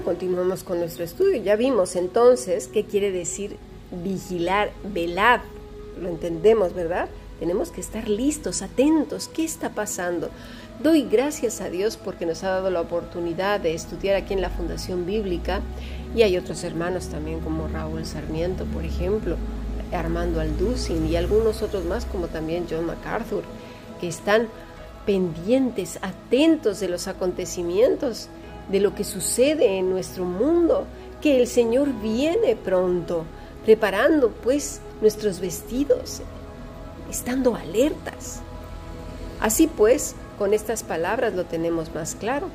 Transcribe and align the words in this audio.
Bueno, 0.00 0.18
continuamos 0.18 0.64
con 0.64 0.78
nuestro 0.78 1.04
estudio. 1.04 1.42
Ya 1.42 1.56
vimos 1.56 1.94
entonces 1.94 2.68
qué 2.68 2.84
quiere 2.84 3.10
decir 3.10 3.58
vigilar, 4.02 4.70
velar. 4.94 5.42
Lo 6.00 6.08
entendemos, 6.08 6.72
¿verdad? 6.72 7.10
Tenemos 7.38 7.70
que 7.70 7.82
estar 7.82 8.08
listos, 8.08 8.62
atentos. 8.62 9.28
¿Qué 9.28 9.44
está 9.44 9.74
pasando? 9.74 10.30
Doy 10.82 11.02
gracias 11.02 11.60
a 11.60 11.68
Dios 11.68 11.98
porque 11.98 12.24
nos 12.24 12.44
ha 12.44 12.48
dado 12.48 12.70
la 12.70 12.80
oportunidad 12.80 13.60
de 13.60 13.74
estudiar 13.74 14.16
aquí 14.16 14.32
en 14.32 14.40
la 14.40 14.48
Fundación 14.48 15.04
Bíblica 15.04 15.60
y 16.16 16.22
hay 16.22 16.38
otros 16.38 16.64
hermanos 16.64 17.08
también 17.08 17.40
como 17.40 17.68
Raúl 17.68 18.06
Sarmiento, 18.06 18.64
por 18.64 18.86
ejemplo, 18.86 19.36
Armando 19.92 20.40
Alducin 20.40 21.08
y 21.08 21.16
algunos 21.16 21.60
otros 21.60 21.84
más 21.84 22.06
como 22.06 22.28
también 22.28 22.66
John 22.70 22.86
MacArthur, 22.86 23.42
que 24.00 24.08
están 24.08 24.48
pendientes, 25.04 25.98
atentos 26.00 26.80
de 26.80 26.88
los 26.88 27.06
acontecimientos, 27.06 28.30
de 28.68 28.80
lo 28.80 28.94
que 28.94 29.04
sucede 29.04 29.78
en 29.78 29.90
nuestro 29.90 30.24
mundo, 30.24 30.86
que 31.20 31.40
el 31.40 31.46
Señor 31.46 31.88
viene 32.00 32.56
pronto, 32.56 33.24
preparando 33.64 34.30
pues 34.30 34.80
nuestros 35.00 35.40
vestidos, 35.40 36.22
estando 37.10 37.54
alertas. 37.54 38.40
Así 39.40 39.66
pues, 39.66 40.14
con 40.38 40.54
estas 40.54 40.82
palabras 40.82 41.34
lo 41.34 41.44
tenemos 41.44 41.94
más 41.94 42.14
claro. 42.14 42.48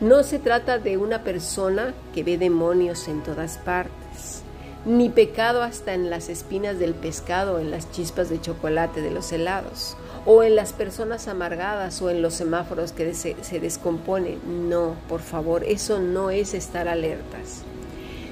No 0.00 0.24
se 0.24 0.38
trata 0.38 0.78
de 0.78 0.96
una 0.96 1.22
persona 1.22 1.94
que 2.14 2.24
ve 2.24 2.38
demonios 2.38 3.06
en 3.06 3.22
todas 3.22 3.58
partes, 3.58 4.42
ni 4.84 5.08
pecado 5.08 5.62
hasta 5.62 5.94
en 5.94 6.10
las 6.10 6.28
espinas 6.28 6.78
del 6.78 6.94
pescado, 6.94 7.60
en 7.60 7.70
las 7.70 7.90
chispas 7.92 8.28
de 8.28 8.40
chocolate 8.40 9.00
de 9.00 9.12
los 9.12 9.30
helados, 9.32 9.96
o 10.24 10.42
en 10.42 10.54
las 10.54 10.72
personas 10.72 11.28
amargadas 11.28 12.00
o 12.00 12.10
en 12.10 12.22
los 12.22 12.34
semáforos 12.34 12.92
que 12.92 13.14
se, 13.14 13.34
descomponen. 13.60 14.68
No, 14.68 14.96
por 15.08 15.20
favor, 15.20 15.64
eso 15.64 15.98
no 15.98 16.30
es 16.30 16.54
estar 16.54 16.88
alertas, 16.88 17.62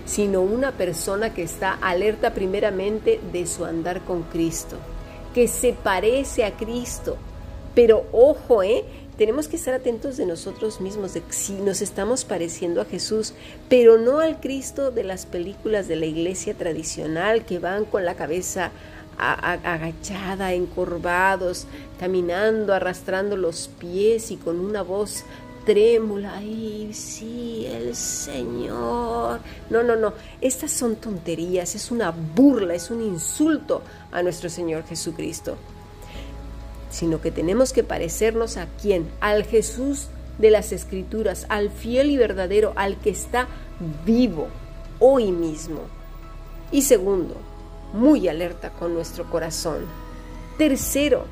sino 0.05 0.41
una 0.43 0.73
persona 0.73 1.35
que 1.35 1.43
está 1.43 1.73
alerta 1.73 2.33
primeramente 2.33 3.21
de 3.33 3.47
su 3.47 3.65
andar 3.65 4.03
con 4.03 4.23
Cristo, 4.25 4.77
que 5.35 5.49
se 5.49 5.73
parece 5.73 6.45
a 6.45 6.57
Cristo, 6.57 7.17
pero 7.75 8.07
ojo, 8.13 8.63
¿eh? 8.63 8.85
Tenemos 9.17 9.49
que 9.49 9.57
estar 9.57 9.75
atentos 9.75 10.17
de 10.17 10.25
nosotros 10.25 10.81
mismos, 10.81 11.13
de 11.13 11.23
si 11.29 11.53
nos 11.53 11.83
estamos 11.83 12.25
pareciendo 12.25 12.81
a 12.81 12.87
Jesús, 12.87 13.35
pero 13.69 13.99
no 13.99 14.21
al 14.21 14.41
Cristo 14.41 14.91
de 14.91 15.05
las 15.05 15.27
películas 15.27 15.89
de 15.89 15.97
la 15.97 16.07
iglesia 16.07 16.55
tradicional 16.55 17.45
que 17.45 17.59
van 17.59 17.85
con 17.85 18.07
la 18.07 18.15
cabeza 18.15 18.71
agachada, 19.21 20.53
encorvados, 20.53 21.67
caminando, 21.99 22.73
arrastrando 22.73 23.37
los 23.37 23.69
pies 23.79 24.31
y 24.31 24.37
con 24.37 24.59
una 24.59 24.83
voz 24.83 25.25
trémula. 25.65 26.37
¡Ay, 26.37 26.91
sí, 26.93 27.67
el 27.67 27.95
Señor! 27.95 29.41
No, 29.69 29.83
no, 29.83 29.97
no. 29.97 30.15
Estas 30.41 30.73
son 30.73 30.97
tonterías, 30.97 31.75
es 31.75 31.91
una 31.91 32.11
burla, 32.11 32.75
es 32.75 32.91
un 32.91 33.03
insulto 33.03 33.83
a 34.11 34.23
nuestro 34.23 34.49
Señor 34.49 34.85
Jesucristo 34.85 35.57
sino 36.91 37.21
que 37.21 37.31
tenemos 37.31 37.73
que 37.73 37.85
parecernos 37.85 38.57
a 38.57 38.67
quién, 38.83 39.09
al 39.21 39.45
Jesús 39.45 40.09
de 40.39 40.51
las 40.51 40.73
Escrituras, 40.73 41.47
al 41.49 41.71
fiel 41.71 42.11
y 42.11 42.17
verdadero, 42.17 42.73
al 42.77 42.97
que 42.99 43.11
está 43.11 43.47
vivo 44.05 44.49
hoy 44.99 45.33
mismo. 45.33 45.81
Y 46.73 46.83
segundo, 46.83 47.37
muy 47.93 48.29
alerta 48.29 48.71
con 48.71 48.95
nuestro 48.95 49.29
corazón. 49.31 49.87
Tercero, 50.59 51.25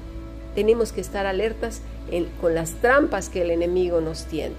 tenemos 0.54 0.92
que 0.92 1.00
estar 1.00 1.26
alertas 1.26 1.82
con 2.40 2.54
las 2.54 2.72
trampas 2.80 3.28
que 3.28 3.42
el 3.42 3.50
enemigo 3.50 4.00
nos 4.00 4.24
tiene. 4.24 4.54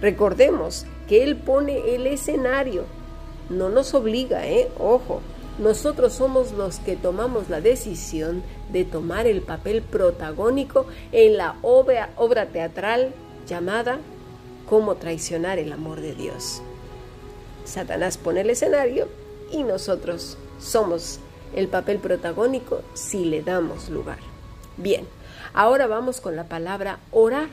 Recordemos 0.00 0.86
que 1.08 1.22
Él 1.22 1.36
pone 1.36 1.94
el 1.94 2.06
escenario, 2.06 2.84
no 3.50 3.68
nos 3.68 3.94
obliga, 3.94 4.46
¿eh? 4.46 4.68
Ojo, 4.78 5.20
nosotros 5.58 6.14
somos 6.14 6.52
los 6.52 6.78
que 6.78 6.96
tomamos 6.96 7.48
la 7.48 7.60
decisión 7.60 8.42
de 8.72 8.84
tomar 8.84 9.26
el 9.26 9.42
papel 9.42 9.82
protagónico 9.82 10.86
en 11.12 11.36
la 11.36 11.56
obra, 11.62 12.10
obra 12.16 12.46
teatral 12.46 13.14
llamada 13.46 13.98
Cómo 14.68 14.94
traicionar 14.94 15.58
el 15.58 15.72
amor 15.72 16.00
de 16.00 16.14
Dios. 16.14 16.62
Satanás 17.64 18.16
pone 18.16 18.40
el 18.40 18.50
escenario 18.50 19.08
y 19.52 19.62
nosotros 19.62 20.38
somos 20.58 21.20
el 21.54 21.68
papel 21.68 21.98
protagónico 21.98 22.82
si 22.94 23.24
le 23.24 23.42
damos 23.42 23.88
lugar. 23.88 24.18
Bien, 24.76 25.06
ahora 25.52 25.86
vamos 25.86 26.20
con 26.20 26.36
la 26.36 26.44
palabra 26.44 26.98
orar. 27.10 27.48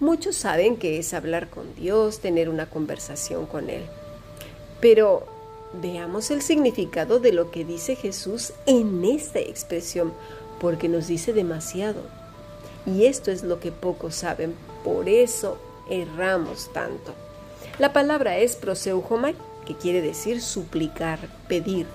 Muchos 0.00 0.36
saben 0.36 0.76
que 0.76 0.98
es 0.98 1.12
hablar 1.14 1.50
con 1.50 1.74
Dios, 1.74 2.20
tener 2.20 2.48
una 2.48 2.66
conversación 2.66 3.46
con 3.46 3.70
Él. 3.70 3.82
Pero 4.80 5.26
Veamos 5.72 6.32
el 6.32 6.42
significado 6.42 7.20
de 7.20 7.32
lo 7.32 7.52
que 7.52 7.64
dice 7.64 7.94
Jesús 7.94 8.52
en 8.66 9.04
esta 9.04 9.38
expresión, 9.38 10.12
porque 10.60 10.88
nos 10.88 11.06
dice 11.06 11.32
demasiado. 11.32 12.02
Y 12.86 13.04
esto 13.04 13.30
es 13.30 13.44
lo 13.44 13.60
que 13.60 13.70
pocos 13.70 14.16
saben, 14.16 14.54
por 14.82 15.08
eso 15.08 15.58
erramos 15.88 16.72
tanto. 16.72 17.14
La 17.78 17.92
palabra 17.92 18.38
es 18.38 18.56
proseujomai, 18.56 19.36
que 19.64 19.76
quiere 19.76 20.02
decir 20.02 20.42
suplicar, 20.42 21.20
pedir, 21.46 21.86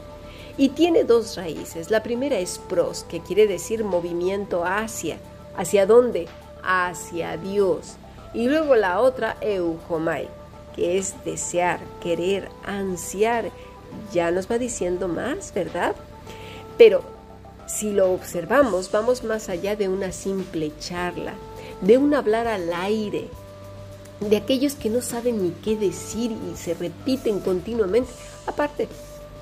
y 0.58 0.70
tiene 0.70 1.04
dos 1.04 1.36
raíces. 1.36 1.92
La 1.92 2.04
primera 2.04 2.38
es 2.38 2.60
pros, 2.70 3.04
que 3.04 3.20
quiere 3.20 3.48
decir 3.48 3.84
movimiento 3.84 4.64
hacia. 4.66 5.18
¿Hacia 5.58 5.86
dónde? 5.86 6.28
Hacia 6.64 7.38
Dios. 7.38 7.96
Y 8.34 8.48
luego 8.48 8.76
la 8.76 9.00
otra, 9.00 9.38
eujomai, 9.42 10.28
que 10.76 10.98
es 10.98 11.14
desear, 11.24 11.80
querer, 12.02 12.50
ansiar. 12.66 13.52
Ya 14.14 14.32
nos 14.32 14.50
va 14.50 14.58
diciendo 14.58 15.08
más, 15.08 15.54
¿verdad? 15.54 15.96
Pero 16.78 17.02
si 17.68 17.92
lo 17.92 18.12
observamos, 18.12 18.92
vamos 18.92 19.24
más 19.24 19.50
allá 19.50 19.76
de 19.76 19.90
una 19.90 20.12
simple 20.12 20.72
charla, 20.80 21.34
de 21.82 21.98
un 21.98 22.14
hablar 22.14 22.48
al 22.48 22.74
aire, 22.74 23.30
de 24.20 24.38
aquellos 24.38 24.76
que 24.76 24.90
no 24.90 25.02
saben 25.02 25.42
ni 25.44 25.52
qué 25.52 25.76
decir 25.76 26.32
y 26.32 26.58
se 26.58 26.74
repiten 26.74 27.40
continuamente. 27.40 28.12
Aparte, 28.46 28.88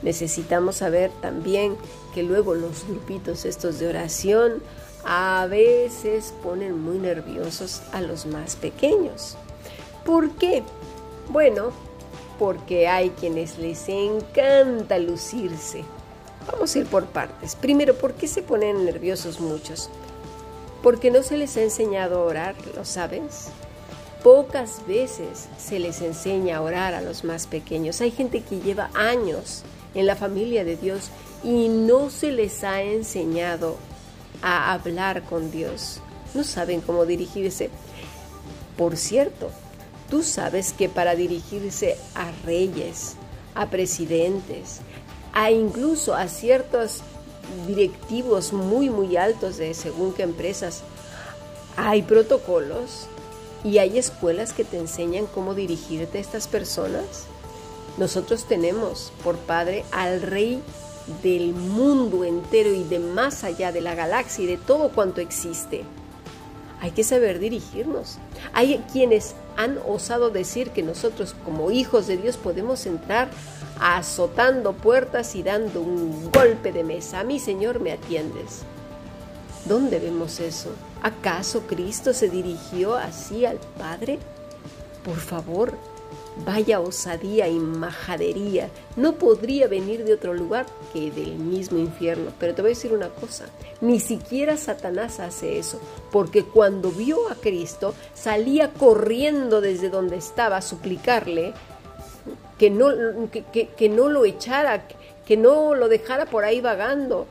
necesitamos 0.03 0.77
saber 0.77 1.11
también 1.21 1.75
que 2.13 2.23
luego 2.23 2.53
los 2.53 2.85
grupitos 2.87 3.45
estos 3.45 3.79
de 3.79 3.87
oración 3.87 4.61
a 5.05 5.47
veces 5.49 6.33
ponen 6.43 6.79
muy 6.79 6.97
nerviosos 6.97 7.81
a 7.91 8.01
los 8.01 8.25
más 8.25 8.55
pequeños. 8.55 9.35
¿Por 10.05 10.31
qué? 10.31 10.63
Bueno, 11.29 11.71
porque 12.39 12.87
hay 12.87 13.09
quienes 13.11 13.57
les 13.57 13.87
encanta 13.89 14.97
lucirse. 14.97 15.83
Vamos 16.51 16.75
a 16.75 16.79
ir 16.79 16.85
por 16.87 17.05
partes. 17.05 17.55
Primero, 17.55 17.95
¿por 17.95 18.13
qué 18.13 18.27
se 18.27 18.41
ponen 18.41 18.85
nerviosos 18.85 19.39
muchos? 19.39 19.89
Porque 20.81 21.09
no 21.09 21.23
se 21.23 21.37
les 21.37 21.55
ha 21.55 21.63
enseñado 21.63 22.19
a 22.19 22.25
orar, 22.25 22.55
¿lo 22.75 22.83
sabes? 22.83 23.47
Pocas 24.23 24.85
veces 24.87 25.47
se 25.57 25.79
les 25.79 26.01
enseña 26.01 26.57
a 26.57 26.61
orar 26.61 26.93
a 26.93 27.01
los 27.01 27.23
más 27.23 27.47
pequeños. 27.47 28.01
Hay 28.01 28.11
gente 28.11 28.41
que 28.41 28.59
lleva 28.59 28.89
años 28.93 29.63
en 29.95 30.05
la 30.05 30.15
familia 30.15 30.63
de 30.63 30.77
Dios 30.77 31.09
y 31.43 31.67
no 31.67 32.09
se 32.09 32.31
les 32.31 32.63
ha 32.63 32.81
enseñado 32.81 33.77
a 34.41 34.73
hablar 34.73 35.23
con 35.23 35.51
Dios. 35.51 35.99
No 36.33 36.43
saben 36.43 36.81
cómo 36.81 37.05
dirigirse. 37.05 37.69
Por 38.77 38.97
cierto, 38.97 39.51
Tú 40.13 40.21
sabes 40.21 40.73
que 40.73 40.89
para 40.89 41.15
dirigirse 41.15 41.97
a 42.13 42.31
reyes, 42.45 43.15
a 43.55 43.71
presidentes, 43.71 44.81
a 45.33 45.49
incluso 45.49 46.13
a 46.13 46.27
ciertos 46.27 47.01
directivos 47.65 48.53
muy 48.53 48.91
muy 48.91 49.17
altos 49.17 49.57
de 49.57 49.73
según 49.73 50.13
qué 50.13 50.21
empresas, 50.21 50.83
hay 51.77 52.03
protocolos 52.03 53.07
y 53.63 53.79
hay 53.79 53.97
escuelas 53.97 54.53
que 54.53 54.63
te 54.63 54.77
enseñan 54.77 55.25
cómo 55.25 55.55
dirigirte 55.55 56.19
a 56.19 56.21
estas 56.21 56.47
personas. 56.47 57.25
Nosotros 57.97 58.45
tenemos 58.45 59.11
por 59.23 59.37
padre 59.37 59.85
al 59.91 60.21
rey 60.21 60.61
del 61.21 61.53
mundo 61.53 62.23
entero 62.23 62.73
y 62.73 62.83
de 62.83 62.99
más 62.99 63.43
allá 63.43 63.71
de 63.71 63.81
la 63.81 63.93
galaxia 63.93 64.43
y 64.43 64.47
de 64.47 64.57
todo 64.57 64.89
cuanto 64.89 65.21
existe. 65.21 65.83
Hay 66.81 66.91
que 66.91 67.03
saber 67.03 67.39
dirigirnos. 67.39 68.17
Hay 68.53 68.83
quienes 68.91 69.35
han 69.55 69.79
osado 69.87 70.31
decir 70.31 70.71
que 70.71 70.83
nosotros 70.83 71.35
como 71.45 71.71
hijos 71.71 72.07
de 72.07 72.17
Dios 72.17 72.37
podemos 72.37 72.85
entrar 72.85 73.29
azotando 73.79 74.73
puertas 74.73 75.35
y 75.35 75.43
dando 75.43 75.81
un 75.81 76.31
golpe 76.31 76.71
de 76.71 76.83
mesa. 76.83 77.19
A 77.19 77.23
mí, 77.23 77.39
Señor, 77.39 77.79
me 77.79 77.91
atiendes. 77.91 78.63
¿Dónde 79.65 79.99
vemos 79.99 80.39
eso? 80.39 80.71
¿Acaso 81.01 81.61
Cristo 81.67 82.13
se 82.13 82.29
dirigió 82.29 82.95
así 82.95 83.45
al 83.45 83.59
Padre? 83.77 84.19
Por 85.05 85.17
favor, 85.17 85.77
Vaya 86.45 86.79
osadía 86.79 87.47
y 87.47 87.59
majadería. 87.59 88.69
No 88.95 89.13
podría 89.13 89.67
venir 89.67 90.03
de 90.03 90.13
otro 90.13 90.33
lugar 90.33 90.65
que 90.91 91.11
del 91.11 91.35
mismo 91.35 91.77
infierno. 91.77 92.31
Pero 92.39 92.55
te 92.55 92.61
voy 92.61 92.69
a 92.69 92.75
decir 92.75 92.91
una 92.91 93.09
cosa. 93.09 93.45
Ni 93.81 93.99
siquiera 93.99 94.57
Satanás 94.57 95.19
hace 95.19 95.59
eso. 95.59 95.79
Porque 96.11 96.43
cuando 96.43 96.89
vio 96.89 97.29
a 97.29 97.35
Cristo, 97.35 97.93
salía 98.15 98.71
corriendo 98.71 99.61
desde 99.61 99.89
donde 99.89 100.17
estaba 100.17 100.57
a 100.57 100.61
suplicarle 100.61 101.53
que 102.57 102.69
no, 102.69 102.87
que, 103.31 103.89
no 103.89 104.09
lo 104.09 104.25
echara, 104.25 104.87
que 105.25 105.37
no 105.37 105.75
lo 105.75 105.87
dejara 105.87 106.25
por 106.25 106.45
ahí 106.45 106.61
vagando. 106.61 107.27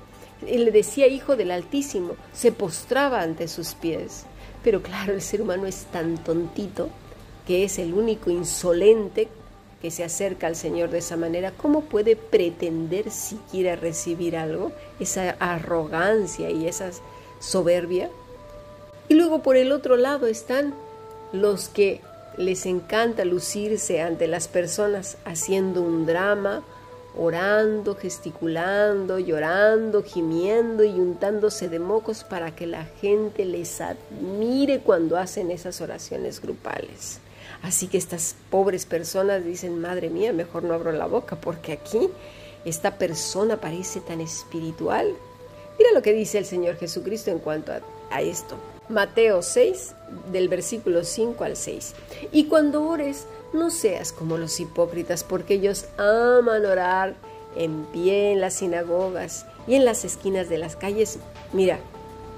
Él 0.46 0.64
le 0.64 0.70
decía 0.70 1.06
hijo 1.08 1.36
del 1.36 1.50
Altísimo, 1.50 2.16
se 2.32 2.52
postraba 2.52 3.20
ante 3.22 3.48
sus 3.48 3.74
pies. 3.74 4.24
Pero 4.62 4.80
claro, 4.80 5.12
el 5.12 5.22
ser 5.22 5.42
humano 5.42 5.66
es 5.66 5.86
tan 5.86 6.22
tontito 6.22 6.88
que 7.46 7.64
es 7.64 7.78
el 7.78 7.94
único 7.94 8.30
insolente 8.30 9.28
que 9.80 9.90
se 9.90 10.04
acerca 10.04 10.46
al 10.46 10.54
Señor 10.54 10.90
de 10.90 10.98
esa 10.98 11.16
manera, 11.16 11.50
¿cómo 11.50 11.80
puede 11.82 12.14
pretender 12.14 13.10
siquiera 13.10 13.74
recibir 13.74 14.36
algo? 14.36 14.70
Esa 15.00 15.30
arrogancia 15.40 16.50
y 16.50 16.68
esa 16.68 16.90
soberbia. 17.40 18.08
Y 19.08 19.14
luego 19.14 19.42
por 19.42 19.56
el 19.56 19.72
otro 19.72 19.96
lado 19.96 20.28
están 20.28 20.72
los 21.32 21.68
que 21.68 22.00
les 22.36 22.64
encanta 22.64 23.24
lucirse 23.24 24.00
ante 24.00 24.28
las 24.28 24.46
personas 24.46 25.18
haciendo 25.24 25.82
un 25.82 26.06
drama, 26.06 26.62
orando, 27.16 27.96
gesticulando, 27.96 29.18
llorando, 29.18 30.04
gimiendo 30.04 30.84
y 30.84 30.92
untándose 30.92 31.68
de 31.68 31.80
mocos 31.80 32.24
para 32.24 32.54
que 32.54 32.66
la 32.66 32.84
gente 32.84 33.44
les 33.44 33.80
admire 33.80 34.78
cuando 34.80 35.16
hacen 35.16 35.50
esas 35.50 35.80
oraciones 35.80 36.40
grupales. 36.40 37.21
Así 37.62 37.86
que 37.86 37.98
estas 37.98 38.34
pobres 38.50 38.86
personas 38.86 39.44
dicen, 39.44 39.80
madre 39.80 40.10
mía, 40.10 40.32
mejor 40.32 40.64
no 40.64 40.74
abro 40.74 40.92
la 40.92 41.06
boca 41.06 41.36
porque 41.36 41.72
aquí 41.72 42.10
esta 42.64 42.98
persona 42.98 43.56
parece 43.58 44.00
tan 44.00 44.20
espiritual. 44.20 45.14
Mira 45.78 45.92
lo 45.92 46.02
que 46.02 46.12
dice 46.12 46.38
el 46.38 46.44
Señor 46.44 46.76
Jesucristo 46.76 47.30
en 47.30 47.38
cuanto 47.38 47.72
a, 48.10 48.20
esto. 48.20 48.56
Mateo 48.88 49.42
6, 49.42 49.94
del 50.30 50.48
versículo 50.48 51.04
5 51.04 51.44
al 51.44 51.56
6. 51.56 51.94
Y 52.32 52.44
cuando 52.44 52.86
ores, 52.86 53.26
no 53.52 53.70
seas 53.70 54.12
como 54.12 54.38
los 54.38 54.60
hipócritas, 54.60 55.24
porque 55.24 55.54
ellos 55.54 55.86
aman 55.96 56.66
orar 56.66 57.14
en 57.56 57.84
pie 57.86 58.32
en 58.32 58.40
las 58.40 58.54
sinagogas 58.54 59.46
y 59.66 59.74
en 59.74 59.84
las 59.84 60.04
esquinas 60.04 60.48
de 60.48 60.58
las 60.58 60.76
calles. 60.76 61.18
Mira, 61.52 61.78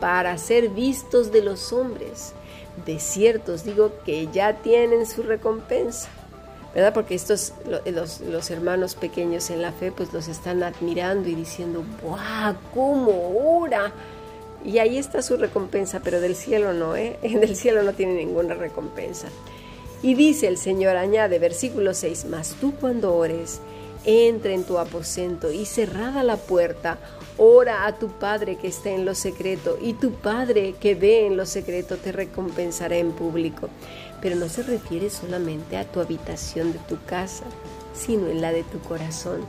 para 0.01 0.37
ser 0.39 0.69
vistos 0.69 1.33
de 1.33 1.43
los 1.43 1.73
hombres. 1.73 2.35
De 2.87 2.99
cierto 2.99 3.55
os 3.55 3.65
digo 3.65 3.93
que 4.05 4.29
ya 4.33 4.55
tienen 4.55 5.07
su 5.07 5.23
recompensa. 5.23 6.09
¿Verdad? 6.75 6.93
Porque 6.93 7.15
estos, 7.15 7.53
los, 7.87 8.21
los, 8.21 8.51
hermanos 8.51 8.97
pequeños 8.97 9.49
en 9.51 9.63
la 9.63 9.71
fe, 9.71 9.93
pues 9.93 10.13
los 10.13 10.27
están 10.27 10.61
admirando 10.65 11.29
y 11.29 11.37
diciendo, 11.37 11.85
¡buah! 12.03 12.55
¿Cómo 12.75 13.61
ora? 13.61 13.93
Y 14.65 14.79
ahí 14.79 14.99
está 14.99 15.23
su 15.23 15.37
recompensa, 15.37 16.01
pero 16.01 16.21
del 16.21 16.35
cielo 16.35 16.73
no, 16.73 16.97
¿eh? 16.97 17.19
Del 17.23 17.55
cielo 17.55 17.85
no 17.85 17.93
tiene 17.93 18.15
ninguna 18.15 18.55
recompensa. 18.55 19.29
Y 20.03 20.15
dice 20.15 20.49
el 20.49 20.59
Señor, 20.59 20.97
añade, 20.97 21.39
versículo 21.39 21.95
6, 21.95 22.27
mas 22.29 22.57
tú 22.61 22.75
cuando 22.75 23.15
ores, 23.15 23.61
entra 24.05 24.53
en 24.53 24.65
tu 24.65 24.79
aposento 24.79 25.51
y 25.51 25.67
cerrada 25.67 26.23
la 26.23 26.37
puerta, 26.37 26.99
Ora 27.37 27.87
a 27.87 27.99
tu 27.99 28.11
Padre 28.11 28.57
que 28.57 28.69
está 28.69 28.91
en 28.91 29.05
lo 29.05 29.17
secreto 29.17 29.77
y 29.81 29.95
tu 29.95 30.13
Padre 30.13 30.77
que 30.79 30.95
ve 30.95 31.27
en 31.27 31.37
lo 31.37 31.47
secreto 31.47 31.97
te 31.97 32.13
recompensará 32.13 32.97
en 32.97 33.11
público. 33.11 33.69
Pero 34.23 34.37
no 34.37 34.49
se 34.49 34.63
refiere 34.63 35.11
solamente 35.11 35.77
a 35.77 35.85
tu 35.85 35.99
habitación 35.99 36.73
de 36.73 36.79
tu 36.81 36.97
casa, 37.07 37.45
sino 37.93 38.29
en 38.29 38.41
la 38.41 38.53
de 38.53 38.63
tu 38.63 38.79
corazón. 38.79 39.41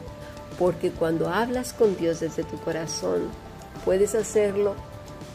Porque 0.58 0.90
cuando 0.90 1.30
hablas 1.30 1.74
con 1.74 1.96
Dios 1.96 2.22
desde 2.22 2.44
tu 2.44 2.58
corazón, 2.58 3.30
puedes 3.84 4.16
hacerlo 4.16 4.74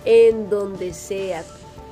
en 0.04 0.50
donde 0.50 0.92
sea, 0.92 1.44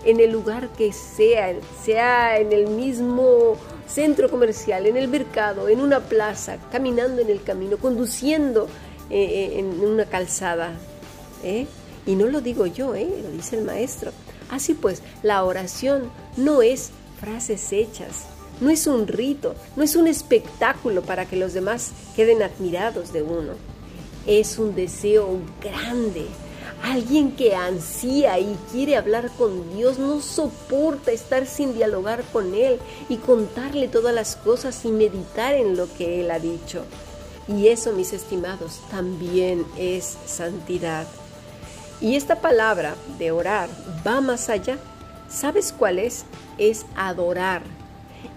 en 0.04 0.18
el 0.18 0.32
lugar 0.32 0.70
que 0.70 0.92
sea, 0.92 1.54
sea 1.84 2.38
en 2.38 2.52
el 2.52 2.66
mismo 2.66 3.56
centro 3.88 4.30
comercial, 4.30 4.86
en 4.86 4.96
el 4.96 5.08
mercado, 5.08 5.68
en 5.68 5.80
una 5.80 6.00
plaza, 6.00 6.58
caminando 6.70 7.22
en 7.22 7.30
el 7.30 7.42
camino, 7.42 7.78
conduciendo 7.78 8.68
eh, 9.10 9.52
eh, 9.54 9.58
en 9.58 9.80
una 9.80 10.04
calzada. 10.04 10.72
¿eh? 11.42 11.66
Y 12.06 12.14
no 12.14 12.26
lo 12.26 12.40
digo 12.40 12.66
yo, 12.66 12.92
lo 12.92 13.30
dice 13.32 13.56
el 13.56 13.64
maestro. 13.64 14.12
Así 14.50 14.74
pues, 14.74 15.02
la 15.22 15.44
oración 15.44 16.10
no 16.36 16.62
es 16.62 16.90
frases 17.20 17.72
hechas, 17.72 18.24
no 18.60 18.70
es 18.70 18.86
un 18.86 19.06
rito, 19.06 19.54
no 19.76 19.82
es 19.82 19.96
un 19.96 20.06
espectáculo 20.06 21.02
para 21.02 21.26
que 21.26 21.36
los 21.36 21.52
demás 21.52 21.92
queden 22.16 22.42
admirados 22.42 23.12
de 23.12 23.22
uno. 23.22 23.52
Es 24.26 24.58
un 24.58 24.74
deseo 24.74 25.38
grande. 25.62 26.26
Alguien 26.82 27.32
que 27.32 27.56
ansía 27.56 28.38
y 28.38 28.56
quiere 28.70 28.96
hablar 28.96 29.30
con 29.36 29.74
Dios 29.74 29.98
no 29.98 30.20
soporta 30.20 31.10
estar 31.10 31.46
sin 31.46 31.74
dialogar 31.74 32.22
con 32.32 32.54
Él 32.54 32.78
y 33.08 33.16
contarle 33.16 33.88
todas 33.88 34.14
las 34.14 34.36
cosas 34.36 34.84
y 34.84 34.88
meditar 34.88 35.54
en 35.54 35.76
lo 35.76 35.92
que 35.94 36.20
Él 36.20 36.30
ha 36.30 36.38
dicho. 36.38 36.84
Y 37.48 37.68
eso, 37.68 37.92
mis 37.92 38.12
estimados, 38.12 38.80
también 38.90 39.66
es 39.76 40.18
santidad. 40.26 41.06
Y 42.00 42.14
esta 42.14 42.36
palabra 42.36 42.94
de 43.18 43.32
orar 43.32 43.68
va 44.06 44.20
más 44.20 44.48
allá. 44.48 44.78
¿Sabes 45.28 45.74
cuál 45.76 45.98
es? 45.98 46.26
Es 46.58 46.86
adorar. 46.94 47.62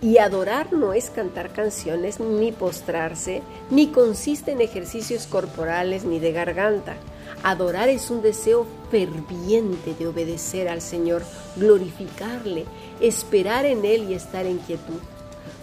Y 0.01 0.17
adorar 0.17 0.73
no 0.73 0.94
es 0.94 1.11
cantar 1.11 1.53
canciones 1.53 2.19
ni 2.19 2.51
postrarse, 2.51 3.44
ni 3.69 3.87
consiste 3.87 4.51
en 4.51 4.61
ejercicios 4.61 5.27
corporales 5.27 6.05
ni 6.05 6.19
de 6.19 6.31
garganta. 6.31 6.95
Adorar 7.43 7.89
es 7.89 8.09
un 8.11 8.21
deseo 8.21 8.67
ferviente 8.91 9.95
de 9.95 10.07
obedecer 10.07 10.69
al 10.69 10.81
Señor, 10.81 11.23
glorificarle, 11.55 12.65
esperar 12.99 13.65
en 13.65 13.83
Él 13.83 14.09
y 14.09 14.13
estar 14.13 14.45
en 14.45 14.59
quietud. 14.59 14.99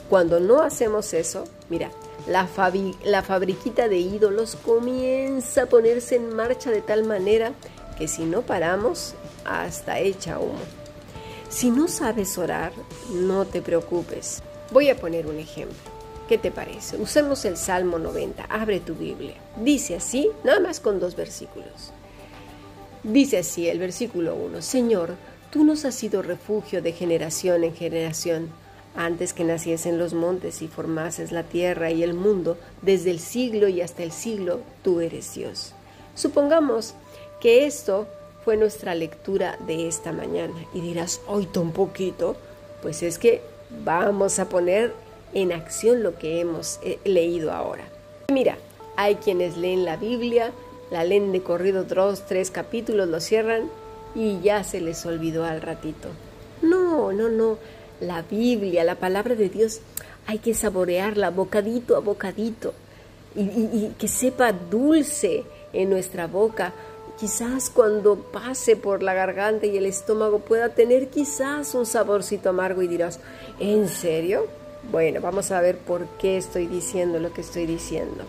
Cuando 0.08 0.40
no 0.40 0.62
hacemos 0.62 1.12
eso, 1.12 1.44
mira, 1.68 1.90
la, 2.26 2.46
fabriquita 2.46 3.88
de 3.88 3.98
ídolos 3.98 4.56
comienza 4.56 5.62
a 5.62 5.66
ponerse 5.66 6.16
en 6.16 6.34
marcha 6.34 6.70
de 6.70 6.82
tal 6.82 7.04
manera 7.04 7.52
que 7.96 8.08
si 8.08 8.24
no 8.24 8.42
paramos, 8.42 9.14
hasta 9.44 10.00
echa 10.00 10.38
humo. 10.38 10.58
Si 11.48 11.70
no 11.70 11.88
sabes 11.88 12.36
orar, 12.38 12.72
no 13.12 13.44
te 13.44 13.62
preocupes. 13.62 14.42
Voy 14.72 14.90
a 14.90 14.96
poner 14.96 15.26
un 15.26 15.38
ejemplo. 15.38 15.97
¿Qué 16.28 16.36
te 16.36 16.50
parece? 16.50 16.98
Usemos 16.98 17.44
el 17.46 17.56
Salmo 17.56 17.98
90. 17.98 18.44
Abre 18.44 18.80
tu 18.80 18.94
Biblia. 18.94 19.34
Dice 19.56 19.96
así, 19.96 20.30
nada 20.44 20.60
más 20.60 20.78
con 20.78 21.00
dos 21.00 21.16
versículos. 21.16 21.92
Dice 23.02 23.38
así 23.38 23.66
el 23.68 23.78
versículo 23.78 24.34
1. 24.34 24.60
Señor, 24.60 25.14
tú 25.50 25.64
nos 25.64 25.86
has 25.86 25.94
sido 25.94 26.20
refugio 26.20 26.82
de 26.82 26.92
generación 26.92 27.64
en 27.64 27.74
generación 27.74 28.50
antes 28.94 29.32
que 29.32 29.44
naciesen 29.44 29.98
los 29.98 30.12
montes 30.12 30.60
y 30.60 30.68
formases 30.68 31.32
la 31.32 31.44
tierra 31.44 31.90
y 31.92 32.02
el 32.02 32.14
mundo, 32.14 32.58
desde 32.82 33.10
el 33.10 33.20
siglo 33.20 33.68
y 33.68 33.80
hasta 33.80 34.02
el 34.02 34.12
siglo, 34.12 34.60
tú 34.82 35.00
eres 35.00 35.34
Dios. 35.34 35.72
Supongamos 36.14 36.94
que 37.40 37.64
esto 37.64 38.08
fue 38.44 38.56
nuestra 38.56 38.94
lectura 38.94 39.56
de 39.66 39.86
esta 39.86 40.12
mañana 40.12 40.54
y 40.74 40.80
dirás, 40.80 41.20
hoy 41.28 41.46
tan 41.46 41.70
poquito, 41.70 42.36
pues 42.82 43.02
es 43.02 43.18
que 43.18 43.40
vamos 43.84 44.40
a 44.40 44.48
poner 44.48 44.92
en 45.34 45.52
acción 45.52 46.02
lo 46.02 46.18
que 46.18 46.40
hemos 46.40 46.80
eh, 46.82 46.98
leído 47.04 47.52
ahora. 47.52 47.84
Mira, 48.32 48.58
hay 48.96 49.16
quienes 49.16 49.56
leen 49.56 49.84
la 49.84 49.96
Biblia, 49.96 50.52
la 50.90 51.04
leen 51.04 51.32
de 51.32 51.42
corrido 51.42 51.84
dos, 51.84 52.26
tres 52.26 52.50
capítulos, 52.50 53.08
lo 53.08 53.20
cierran 53.20 53.70
y 54.14 54.40
ya 54.40 54.64
se 54.64 54.80
les 54.80 55.04
olvidó 55.06 55.44
al 55.44 55.62
ratito. 55.62 56.08
No, 56.62 57.12
no, 57.12 57.28
no 57.28 57.58
la 58.00 58.22
Biblia, 58.22 58.84
la 58.84 58.96
palabra 58.96 59.34
de 59.34 59.48
Dios, 59.48 59.80
hay 60.26 60.38
que 60.38 60.54
saborearla 60.54 61.30
bocadito 61.30 61.96
a 61.96 62.00
bocadito 62.00 62.74
y, 63.34 63.92
que 63.98 64.08
sepa 64.08 64.52
dulce 64.52 65.44
en 65.72 65.90
nuestra 65.90 66.26
boca. 66.26 66.72
Quizás 67.18 67.70
cuando 67.70 68.16
pase 68.16 68.76
por 68.76 69.02
la 69.02 69.14
garganta 69.14 69.66
y 69.66 69.76
el 69.76 69.86
estómago 69.86 70.38
pueda 70.38 70.68
tener 70.68 71.08
quizás 71.08 71.74
un 71.74 71.86
saborcito 71.86 72.50
amargo 72.50 72.82
y 72.82 72.88
dirás, 72.88 73.18
¿en 73.58 73.88
serio? 73.88 74.46
Bueno, 74.90 75.20
vamos 75.20 75.50
a 75.50 75.60
ver 75.60 75.78
por 75.78 76.06
qué 76.18 76.36
estoy 76.36 76.66
diciendo 76.66 77.18
lo 77.18 77.32
que 77.32 77.40
estoy 77.40 77.66
diciendo. 77.66 78.24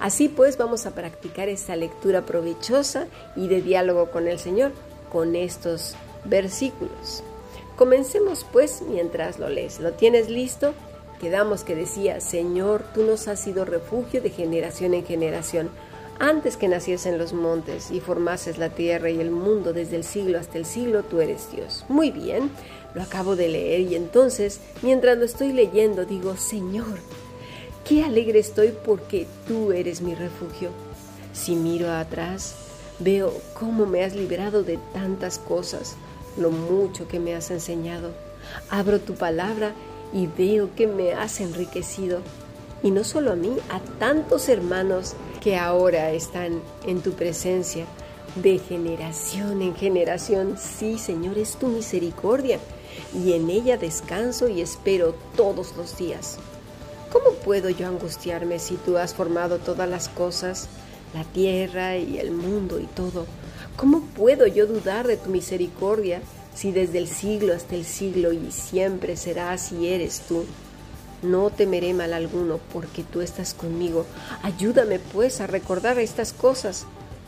Así 0.00 0.28
pues 0.28 0.56
vamos 0.56 0.86
a 0.86 0.92
practicar 0.92 1.48
esta 1.48 1.74
lectura 1.74 2.22
provechosa 2.22 3.06
y 3.34 3.48
de 3.48 3.62
diálogo 3.62 4.10
con 4.10 4.28
el 4.28 4.38
Señor 4.38 4.72
con 5.10 5.34
estos 5.34 5.96
versículos. 6.24 7.22
Comencemos 7.76 8.46
pues 8.52 8.82
mientras 8.82 9.38
lo 9.38 9.48
lees. 9.48 9.80
¿Lo 9.80 9.92
tienes 9.92 10.28
listo? 10.28 10.74
Quedamos 11.20 11.64
que 11.64 11.74
decía, 11.74 12.20
Señor, 12.20 12.84
tú 12.94 13.02
nos 13.02 13.26
has 13.26 13.40
sido 13.40 13.64
refugio 13.64 14.22
de 14.22 14.30
generación 14.30 14.94
en 14.94 15.04
generación. 15.04 15.70
Antes 16.20 16.56
que 16.56 16.66
naciesen 16.66 17.16
los 17.16 17.32
montes 17.32 17.92
y 17.92 18.00
formases 18.00 18.58
la 18.58 18.70
tierra 18.70 19.08
y 19.08 19.20
el 19.20 19.30
mundo 19.30 19.72
desde 19.72 19.94
el 19.94 20.02
siglo 20.02 20.40
hasta 20.40 20.58
el 20.58 20.64
siglo, 20.64 21.04
tú 21.04 21.20
eres 21.20 21.52
Dios. 21.52 21.84
Muy 21.88 22.10
bien, 22.10 22.50
lo 22.94 23.02
acabo 23.02 23.36
de 23.36 23.48
leer 23.48 23.82
y 23.82 23.94
entonces, 23.94 24.60
mientras 24.82 25.16
lo 25.16 25.24
estoy 25.24 25.52
leyendo, 25.52 26.04
digo, 26.04 26.36
Señor, 26.36 26.98
qué 27.84 28.02
alegre 28.02 28.40
estoy 28.40 28.74
porque 28.84 29.28
tú 29.46 29.70
eres 29.70 30.00
mi 30.00 30.16
refugio. 30.16 30.70
Si 31.32 31.54
miro 31.54 31.92
atrás, 31.92 32.56
veo 32.98 33.32
cómo 33.54 33.86
me 33.86 34.02
has 34.02 34.16
librado 34.16 34.64
de 34.64 34.78
tantas 34.92 35.38
cosas 35.38 35.94
lo 36.36 36.50
mucho 36.50 37.06
que 37.06 37.20
me 37.20 37.36
has 37.36 37.52
enseñado. 37.52 38.10
Abro 38.70 38.98
tu 38.98 39.14
palabra 39.14 39.72
y 40.12 40.26
veo 40.26 40.74
que 40.74 40.88
me 40.88 41.12
has 41.12 41.40
enriquecido. 41.40 42.22
y 42.80 42.92
no 42.92 43.02
solo 43.02 43.32
a 43.32 43.36
mí, 43.36 43.56
a 43.70 43.80
tantos 43.98 44.48
hermanos 44.48 45.14
que 45.40 45.56
ahora 45.56 46.12
están 46.12 46.60
en 46.86 47.00
tu 47.00 47.12
presencia 47.12 47.86
de 48.36 48.58
generación 48.58 49.62
en 49.62 49.74
generación. 49.74 50.56
Sí, 50.58 50.98
Señor, 50.98 51.38
es 51.38 51.56
tu 51.56 51.68
misericordia 51.68 52.58
y 53.14 53.32
en 53.32 53.50
ella 53.50 53.76
descanso 53.76 54.48
y 54.48 54.60
espero 54.60 55.14
todos 55.36 55.76
los 55.76 55.96
días. 55.96 56.38
¿Cómo 57.12 57.32
puedo 57.32 57.70
yo 57.70 57.88
angustiarme 57.88 58.58
si 58.58 58.76
tú 58.76 58.98
has 58.98 59.14
formado 59.14 59.58
todas 59.58 59.88
las 59.88 60.08
cosas, 60.08 60.68
la 61.14 61.24
tierra 61.24 61.96
y 61.96 62.18
el 62.18 62.32
mundo 62.32 62.78
y 62.78 62.84
todo? 62.84 63.26
¿Cómo 63.76 64.02
puedo 64.02 64.46
yo 64.46 64.66
dudar 64.66 65.06
de 65.06 65.16
tu 65.16 65.30
misericordia 65.30 66.20
si 66.54 66.70
desde 66.70 66.98
el 66.98 67.08
siglo 67.08 67.54
hasta 67.54 67.76
el 67.76 67.84
siglo 67.84 68.32
y 68.32 68.50
siempre 68.50 69.16
serás 69.16 69.72
y 69.72 69.88
eres 69.88 70.20
tú? 70.28 70.44
No 71.22 71.50
temeré 71.50 71.94
mal 71.94 72.12
alguno 72.12 72.60
porque 72.72 73.02
tú 73.02 73.20
estás 73.20 73.54
conmigo. 73.54 74.06
Ayúdame 74.42 74.98
pues 74.98 75.40
a 75.40 75.46
recordar 75.46 75.98
estas 75.98 76.32
cosas 76.32 76.86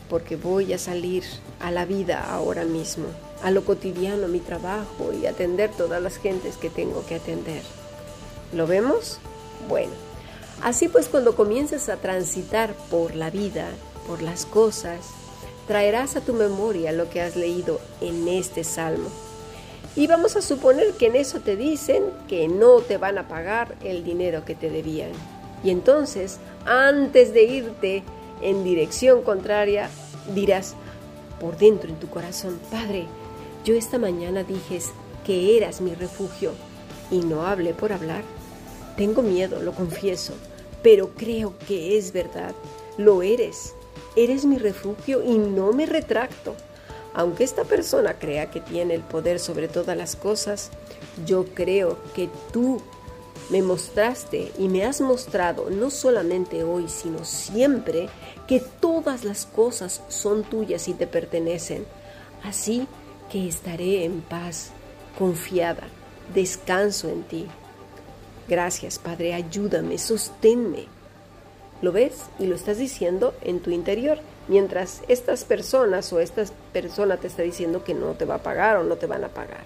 porque 0.09 0.35
voy 0.35 0.73
a 0.73 0.77
salir 0.77 1.23
a 1.59 1.71
la 1.71 1.85
vida 1.85 2.25
ahora 2.29 2.65
mismo, 2.65 3.05
a 3.43 3.51
lo 3.51 3.63
cotidiano, 3.63 4.27
mi 4.27 4.39
trabajo 4.39 5.11
y 5.13 5.25
atender 5.25 5.71
todas 5.71 6.01
las 6.01 6.17
gentes 6.17 6.57
que 6.57 6.69
tengo 6.69 7.05
que 7.05 7.15
atender. 7.15 7.63
¿Lo 8.53 8.67
vemos? 8.67 9.19
Bueno, 9.69 9.93
así 10.61 10.89
pues 10.89 11.07
cuando 11.07 11.35
comiences 11.35 11.87
a 11.87 11.97
transitar 11.97 12.73
por 12.89 13.15
la 13.15 13.29
vida, 13.29 13.69
por 14.07 14.21
las 14.21 14.45
cosas, 14.45 14.99
traerás 15.67 16.17
a 16.17 16.21
tu 16.21 16.33
memoria 16.33 16.91
lo 16.91 17.09
que 17.09 17.21
has 17.21 17.35
leído 17.35 17.79
en 18.01 18.27
este 18.27 18.63
salmo. 18.63 19.09
Y 19.95 20.07
vamos 20.07 20.37
a 20.37 20.41
suponer 20.41 20.93
que 20.93 21.07
en 21.07 21.17
eso 21.17 21.41
te 21.41 21.57
dicen 21.57 22.03
que 22.29 22.47
no 22.47 22.79
te 22.79 22.97
van 22.97 23.17
a 23.17 23.27
pagar 23.27 23.75
el 23.83 24.03
dinero 24.03 24.45
que 24.45 24.55
te 24.55 24.69
debían. 24.69 25.11
Y 25.63 25.69
entonces, 25.69 26.39
antes 26.65 27.33
de 27.33 27.43
irte 27.43 28.03
en 28.41 28.63
dirección 28.63 29.21
contraria, 29.21 29.89
dirás 30.33 30.75
por 31.39 31.57
dentro 31.57 31.89
en 31.89 31.99
tu 31.99 32.07
corazón, 32.07 32.59
Padre, 32.71 33.05
yo 33.65 33.75
esta 33.75 33.99
mañana 33.99 34.43
dijes 34.43 34.91
que 35.25 35.57
eras 35.57 35.81
mi 35.81 35.93
refugio 35.93 36.53
y 37.11 37.19
no 37.19 37.45
hablé 37.45 37.73
por 37.73 37.91
hablar. 37.91 38.23
Tengo 38.95 39.21
miedo, 39.21 39.61
lo 39.61 39.73
confieso, 39.73 40.33
pero 40.81 41.09
creo 41.15 41.53
que 41.67 41.97
es 41.97 42.13
verdad. 42.13 42.55
Lo 42.97 43.21
eres. 43.21 43.75
Eres 44.15 44.45
mi 44.45 44.57
refugio 44.57 45.23
y 45.23 45.37
no 45.37 45.73
me 45.73 45.85
retracto. 45.85 46.55
Aunque 47.13 47.43
esta 47.43 47.65
persona 47.65 48.13
crea 48.19 48.51
que 48.51 48.61
tiene 48.61 48.95
el 48.95 49.01
poder 49.01 49.39
sobre 49.39 49.67
todas 49.67 49.97
las 49.97 50.15
cosas, 50.15 50.71
yo 51.25 51.45
creo 51.53 51.97
que 52.13 52.29
tú 52.53 52.81
me 53.49 53.61
mostraste 53.61 54.51
y 54.57 54.69
me 54.69 54.85
has 54.85 55.01
mostrado, 55.01 55.69
no 55.69 55.89
solamente 55.89 56.63
hoy, 56.63 56.87
sino 56.87 57.25
siempre, 57.25 58.07
que 58.47 58.61
todas 58.61 59.25
las 59.25 59.45
cosas 59.45 60.01
son 60.07 60.43
tuyas 60.43 60.87
y 60.87 60.93
te 60.93 61.05
pertenecen. 61.05 61.85
Así 62.43 62.87
que 63.29 63.47
estaré 63.47 64.05
en 64.05 64.21
paz, 64.21 64.71
confiada, 65.17 65.83
descanso 66.33 67.09
en 67.09 67.23
ti. 67.23 67.47
Gracias, 68.47 68.99
Padre, 68.99 69.33
ayúdame, 69.33 69.97
sosténme. 69.97 70.85
¿Lo 71.81 71.91
ves? 71.91 72.23
Y 72.39 72.45
lo 72.45 72.55
estás 72.55 72.77
diciendo 72.77 73.33
en 73.41 73.59
tu 73.59 73.71
interior, 73.71 74.19
mientras 74.47 75.01
estas 75.07 75.43
personas 75.43 76.11
o 76.13 76.19
esta 76.19 76.43
persona 76.73 77.17
te 77.17 77.27
está 77.27 77.43
diciendo 77.43 77.83
que 77.83 77.93
no 77.93 78.13
te 78.13 78.25
va 78.25 78.35
a 78.35 78.43
pagar 78.43 78.77
o 78.77 78.83
no 78.83 78.95
te 78.95 79.05
van 79.05 79.23
a 79.23 79.29
pagar. 79.29 79.65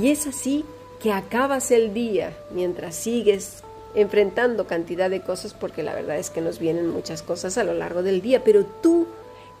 Y 0.00 0.10
es 0.10 0.26
así 0.26 0.64
que 1.00 1.12
acabas 1.12 1.70
el 1.70 1.92
día 1.92 2.36
mientras 2.52 2.94
sigues 2.94 3.62
enfrentando 3.94 4.66
cantidad 4.66 5.10
de 5.10 5.20
cosas, 5.20 5.52
porque 5.52 5.82
la 5.82 5.94
verdad 5.94 6.16
es 6.16 6.30
que 6.30 6.40
nos 6.40 6.58
vienen 6.58 6.88
muchas 6.88 7.22
cosas 7.22 7.58
a 7.58 7.64
lo 7.64 7.74
largo 7.74 8.02
del 8.02 8.22
día, 8.22 8.44
pero 8.44 8.64
tú 8.64 9.06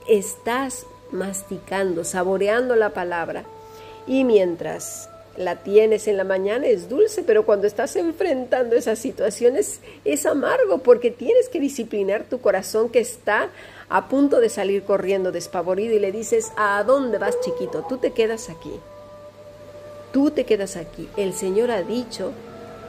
estás 0.06 0.86
masticando, 1.10 2.04
saboreando 2.04 2.76
la 2.76 2.90
palabra. 2.90 3.44
Y 4.06 4.24
mientras 4.24 5.09
la 5.40 5.56
tienes 5.56 6.06
en 6.06 6.16
la 6.16 6.24
mañana 6.24 6.66
es 6.66 6.88
dulce, 6.88 7.22
pero 7.22 7.46
cuando 7.46 7.66
estás 7.66 7.96
enfrentando 7.96 8.76
esas 8.76 8.98
situaciones 8.98 9.80
es 10.04 10.26
amargo 10.26 10.78
porque 10.78 11.10
tienes 11.10 11.48
que 11.48 11.60
disciplinar 11.60 12.24
tu 12.24 12.40
corazón 12.40 12.90
que 12.90 13.00
está 13.00 13.48
a 13.88 14.08
punto 14.08 14.40
de 14.40 14.50
salir 14.50 14.84
corriendo 14.84 15.32
despavorido 15.32 15.94
y 15.94 15.98
le 15.98 16.12
dices, 16.12 16.52
¿a 16.56 16.84
dónde 16.84 17.18
vas 17.18 17.40
chiquito? 17.40 17.84
Tú 17.88 17.96
te 17.96 18.12
quedas 18.12 18.50
aquí. 18.50 18.72
Tú 20.12 20.30
te 20.30 20.44
quedas 20.44 20.76
aquí. 20.76 21.08
El 21.16 21.32
Señor 21.32 21.70
ha 21.70 21.82
dicho 21.82 22.32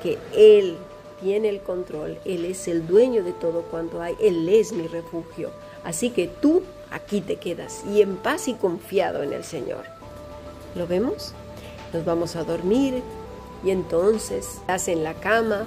que 0.03 0.17
Él 0.35 0.77
tiene 1.21 1.49
el 1.49 1.61
control, 1.61 2.19
Él 2.25 2.45
es 2.45 2.67
el 2.67 2.85
dueño 2.85 3.23
de 3.23 3.31
todo 3.31 3.61
cuanto 3.63 4.01
hay, 4.01 4.15
Él 4.19 4.49
es 4.49 4.73
mi 4.73 4.87
refugio. 4.87 5.51
Así 5.85 6.09
que 6.09 6.27
tú 6.27 6.63
aquí 6.91 7.21
te 7.21 7.37
quedas 7.37 7.83
y 7.85 8.01
en 8.01 8.17
paz 8.17 8.49
y 8.49 8.55
confiado 8.55 9.23
en 9.23 9.31
el 9.31 9.45
Señor. 9.45 9.85
¿Lo 10.75 10.85
vemos? 10.87 11.33
Nos 11.93 12.05
vamos 12.05 12.35
a 12.35 12.43
dormir 12.43 13.03
y 13.63 13.71
entonces, 13.71 14.61
en 14.87 15.03
la 15.03 15.13
cama, 15.13 15.65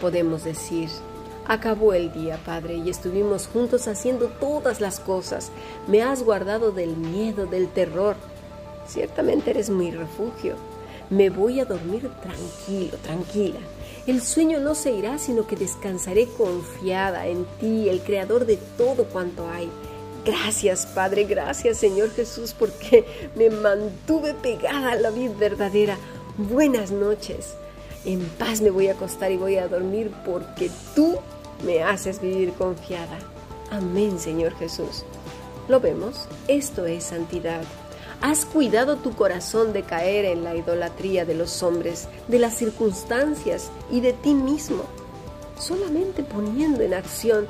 podemos 0.00 0.44
decir, 0.44 0.88
acabó 1.46 1.94
el 1.94 2.12
día, 2.12 2.38
Padre, 2.44 2.76
y 2.76 2.90
estuvimos 2.90 3.46
juntos 3.46 3.88
haciendo 3.88 4.28
todas 4.28 4.80
las 4.80 5.00
cosas. 5.00 5.50
Me 5.88 6.02
has 6.02 6.22
guardado 6.22 6.72
del 6.72 6.96
miedo, 6.96 7.46
del 7.46 7.68
terror 7.68 8.16
Ciertamente 8.90 9.50
eres 9.50 9.70
mi 9.70 9.92
refugio. 9.92 10.56
Me 11.10 11.30
voy 11.30 11.60
a 11.60 11.64
dormir 11.64 12.10
tranquilo, 12.22 12.96
tranquila. 13.02 13.60
El 14.06 14.20
sueño 14.20 14.58
no 14.58 14.74
se 14.74 14.90
irá, 14.90 15.18
sino 15.18 15.46
que 15.46 15.54
descansaré 15.54 16.26
confiada 16.26 17.28
en 17.28 17.44
ti, 17.60 17.88
el 17.88 18.00
creador 18.00 18.46
de 18.46 18.56
todo 18.76 19.04
cuanto 19.04 19.48
hay. 19.48 19.70
Gracias, 20.24 20.86
Padre, 20.86 21.24
gracias, 21.24 21.78
Señor 21.78 22.10
Jesús, 22.10 22.54
porque 22.58 23.06
me 23.36 23.48
mantuve 23.48 24.34
pegada 24.34 24.92
a 24.92 24.96
la 24.96 25.10
vida 25.10 25.34
verdadera. 25.38 25.96
Buenas 26.36 26.90
noches. 26.90 27.54
En 28.04 28.20
paz 28.38 28.60
me 28.60 28.70
voy 28.70 28.88
a 28.88 28.92
acostar 28.92 29.32
y 29.32 29.36
voy 29.36 29.56
a 29.56 29.68
dormir 29.68 30.10
porque 30.24 30.70
tú 30.94 31.16
me 31.64 31.82
haces 31.82 32.20
vivir 32.20 32.52
confiada. 32.52 33.18
Amén, 33.70 34.18
Señor 34.18 34.54
Jesús. 34.56 35.04
¿Lo 35.68 35.80
vemos? 35.80 36.28
Esto 36.48 36.84
es 36.84 37.04
santidad. 37.04 37.62
Has 38.20 38.44
cuidado 38.44 38.96
tu 38.96 39.14
corazón 39.14 39.72
de 39.72 39.82
caer 39.82 40.26
en 40.26 40.44
la 40.44 40.54
idolatría 40.54 41.24
de 41.24 41.34
los 41.34 41.62
hombres, 41.62 42.08
de 42.28 42.38
las 42.38 42.54
circunstancias 42.54 43.70
y 43.90 44.00
de 44.00 44.12
ti 44.12 44.34
mismo. 44.34 44.82
Solamente 45.58 46.22
poniendo 46.22 46.82
en 46.82 46.92
acción 46.92 47.46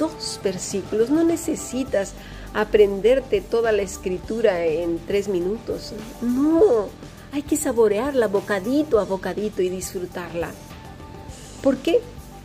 dos 0.00 0.40
versículos, 0.42 1.10
no 1.10 1.22
necesitas 1.22 2.14
aprenderte 2.54 3.40
toda 3.40 3.70
la 3.70 3.82
escritura 3.82 4.64
en 4.64 4.98
tres 5.06 5.28
minutos. 5.28 5.92
No, 6.22 6.88
hay 7.32 7.42
que 7.42 7.56
saborearla 7.56 8.26
bocadito 8.26 8.98
a 8.98 9.04
bocadito 9.04 9.62
y 9.62 9.68
disfrutarla. 9.68 10.50
¿Por 11.62 11.76
qué? 11.76 12.00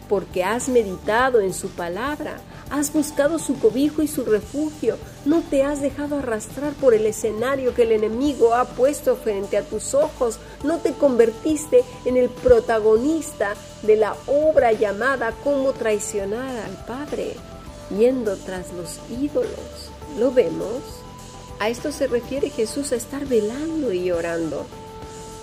Porque 0.10 0.44
has 0.44 0.70
meditado 0.70 1.40
en 1.40 1.54
su 1.54 1.70
palabra, 1.70 2.38
Has 2.72 2.92
buscado 2.92 3.38
su 3.38 3.60
cobijo 3.60 4.02
y 4.02 4.08
su 4.08 4.26
refugio. 4.26 4.98
No 5.26 5.42
te 5.42 5.64
has 5.64 5.82
dejado 5.82 6.18
arrastrar 6.18 6.74
por 6.74 6.94
el 6.94 7.06
escenario 7.06 7.74
que 7.76 7.84
el 7.84 7.92
enemigo 7.92 8.56
ha 8.56 8.66
puesto 8.66 9.16
frente 9.16 9.58
a 9.58 9.64
tus 9.64 9.94
ojos. 9.94 10.40
No 10.64 10.80
te 10.80 10.94
convertiste 10.94 11.84
en 12.06 12.18
el 12.18 12.30
protagonista 12.30 13.54
de 13.84 13.96
la 13.98 14.16
obra 14.26 14.72
llamada 14.72 15.34
Cómo 15.44 15.74
traicionar 15.74 16.56
al 16.58 16.86
Padre, 16.86 17.36
yendo 17.96 18.36
tras 18.36 18.74
los 18.74 19.00
ídolos. 19.10 19.92
¿Lo 20.20 20.32
vemos? 20.32 20.82
A 21.60 21.70
esto 21.70 21.92
se 21.92 22.08
refiere 22.08 22.50
Jesús 22.50 22.92
a 22.92 22.96
estar 22.96 23.26
velando 23.26 23.94
y 23.94 24.12
orando. 24.12 24.66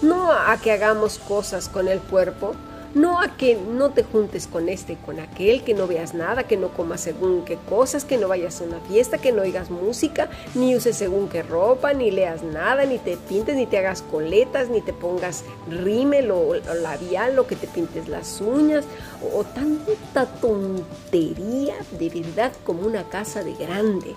No 0.03 0.33
a 0.33 0.59
que 0.61 0.73
hagamos 0.73 1.19
cosas 1.19 1.69
con 1.69 1.87
el 1.87 2.01
cuerpo, 2.01 2.55
no 2.95 3.21
a 3.21 3.37
que 3.37 3.57
no 3.57 3.91
te 3.91 4.03
juntes 4.03 4.47
con 4.47 4.69
este 4.69 4.97
con 4.97 5.21
aquel, 5.21 5.63
que 5.63 5.75
no 5.75 5.87
veas 5.87 6.15
nada, 6.15 6.45
que 6.45 6.57
no 6.57 6.69
comas 6.69 7.01
según 7.01 7.45
qué 7.45 7.57
cosas, 7.69 8.05
que 8.05 8.19
no 8.19 8.29
vayas 8.29 8.61
a 8.61 8.65
una 8.65 8.81
fiesta, 8.81 9.19
que 9.19 9.33
no 9.33 9.43
oigas 9.43 9.71
música, 9.71 10.29
ni 10.55 10.77
uses 10.77 10.97
según 10.97 11.29
qué 11.29 11.43
ropa, 11.43 11.93
ni 11.93 12.11
leas 12.11 12.43
nada, 12.43 12.85
ni 12.85 12.99
te 12.99 13.17
pintes, 13.17 13.57
ni 13.57 13.67
te 13.67 13.79
hagas 13.79 14.03
coletas, 14.03 14.69
ni 14.69 14.81
te 14.81 14.93
pongas 14.93 15.45
rímel 15.69 16.31
o, 16.31 16.55
labial, 16.55 17.39
o 17.39 17.47
que 17.47 17.57
te 17.57 17.67
pintes 17.67 18.09
las 18.09 18.41
uñas, 18.41 18.85
o, 19.23 19.39
o 19.41 19.45
tanta 19.45 20.27
tontería 20.41 21.75
de 21.99 22.09
verdad 22.09 22.53
como 22.65 22.87
una 22.87 23.05
casa 23.09 23.43
de 23.43 23.55
grande. 23.55 24.15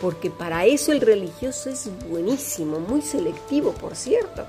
Porque 0.00 0.30
para 0.30 0.64
eso 0.64 0.92
el 0.92 1.00
religioso 1.00 1.70
es 1.70 1.90
buenísimo, 2.08 2.78
muy 2.78 3.02
selectivo, 3.02 3.72
por 3.72 3.96
cierto. 3.96 4.44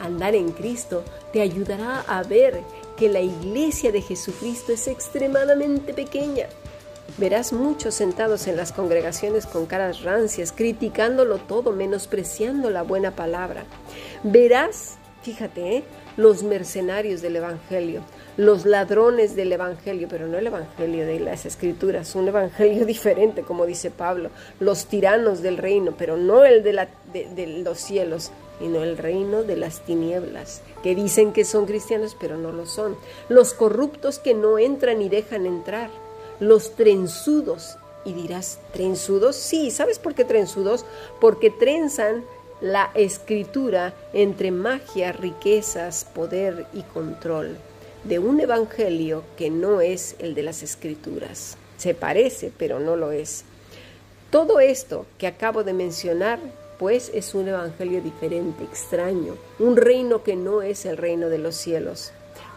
Andar 0.00 0.34
en 0.34 0.50
Cristo 0.52 1.02
te 1.32 1.40
ayudará 1.40 2.00
a 2.00 2.22
ver 2.22 2.62
que 3.02 3.08
la 3.08 3.20
iglesia 3.20 3.90
de 3.90 4.00
Jesucristo 4.00 4.72
es 4.72 4.86
extremadamente 4.86 5.92
pequeña. 5.92 6.46
Verás 7.18 7.52
muchos 7.52 7.96
sentados 7.96 8.46
en 8.46 8.56
las 8.56 8.70
congregaciones 8.70 9.44
con 9.44 9.66
caras 9.66 10.02
rancias, 10.02 10.52
criticándolo 10.52 11.38
todo, 11.38 11.72
menospreciando 11.72 12.70
la 12.70 12.82
buena 12.82 13.10
palabra. 13.10 13.64
Verás 14.22 14.98
Fíjate, 15.22 15.76
¿eh? 15.76 15.84
los 16.16 16.42
mercenarios 16.42 17.22
del 17.22 17.36
Evangelio, 17.36 18.02
los 18.36 18.66
ladrones 18.66 19.36
del 19.36 19.52
Evangelio, 19.52 20.08
pero 20.10 20.26
no 20.26 20.36
el 20.36 20.48
Evangelio 20.48 21.06
de 21.06 21.20
las 21.20 21.46
Escrituras, 21.46 22.16
un 22.16 22.26
Evangelio 22.26 22.84
diferente, 22.86 23.42
como 23.42 23.64
dice 23.64 23.92
Pablo, 23.92 24.30
los 24.58 24.86
tiranos 24.86 25.40
del 25.40 25.58
reino, 25.58 25.94
pero 25.96 26.16
no 26.16 26.44
el 26.44 26.64
de, 26.64 26.72
la, 26.72 26.88
de, 27.12 27.62
los 27.64 27.78
cielos, 27.78 28.32
sino 28.62 28.84
el 28.84 28.96
reino 28.96 29.42
de 29.42 29.56
las 29.56 29.80
tinieblas, 29.80 30.62
que 30.84 30.94
dicen 30.94 31.32
que 31.32 31.44
son 31.44 31.66
cristianos, 31.66 32.16
pero 32.20 32.36
no 32.36 32.52
lo 32.52 32.64
son, 32.64 32.96
los 33.28 33.54
corruptos 33.54 34.20
que 34.20 34.34
no 34.34 34.56
entran 34.56 35.02
y 35.02 35.08
dejan 35.08 35.46
entrar, 35.46 35.90
los 36.38 36.76
trenzudos, 36.76 37.76
y 38.04 38.12
dirás, 38.12 38.60
¿trenzudos? 38.72 39.34
Sí, 39.34 39.72
¿sabes 39.72 39.98
por 39.98 40.14
qué 40.14 40.24
trenzudos? 40.24 40.84
Porque 41.20 41.50
trenzan 41.50 42.24
la 42.60 42.92
escritura 42.94 43.94
entre 44.12 44.52
magia, 44.52 45.10
riquezas, 45.10 46.04
poder 46.04 46.66
y 46.72 46.82
control 46.82 47.56
de 48.04 48.20
un 48.20 48.38
evangelio 48.38 49.24
que 49.36 49.50
no 49.50 49.80
es 49.80 50.14
el 50.20 50.36
de 50.36 50.44
las 50.44 50.62
escrituras. 50.62 51.56
Se 51.78 51.94
parece, 51.94 52.52
pero 52.56 52.78
no 52.78 52.94
lo 52.94 53.10
es. 53.10 53.42
Todo 54.30 54.60
esto 54.60 55.04
que 55.18 55.26
acabo 55.26 55.64
de 55.64 55.72
mencionar, 55.72 56.38
pues 56.78 57.10
es 57.14 57.34
un 57.34 57.48
evangelio 57.48 58.00
diferente, 58.00 58.64
extraño, 58.64 59.36
un 59.58 59.76
reino 59.76 60.22
que 60.22 60.36
no 60.36 60.62
es 60.62 60.84
el 60.84 60.96
reino 60.96 61.28
de 61.28 61.38
los 61.38 61.54
cielos. 61.54 62.12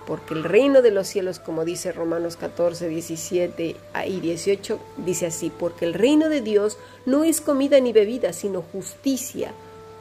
Porque 0.07 0.35
el 0.35 0.43
reino 0.43 0.81
de 0.81 0.91
los 0.91 1.07
cielos, 1.07 1.39
como 1.39 1.65
dice 1.65 1.91
Romanos 1.91 2.37
14, 2.37 2.87
17 2.87 3.75
y 4.07 4.19
18, 4.19 4.79
dice 4.97 5.25
así, 5.25 5.51
porque 5.57 5.85
el 5.85 5.93
reino 5.95 6.29
de 6.29 6.41
Dios 6.41 6.77
no 7.05 7.23
es 7.23 7.41
comida 7.41 7.79
ni 7.79 7.91
bebida, 7.91 8.31
sino 8.31 8.61
justicia, 8.61 9.51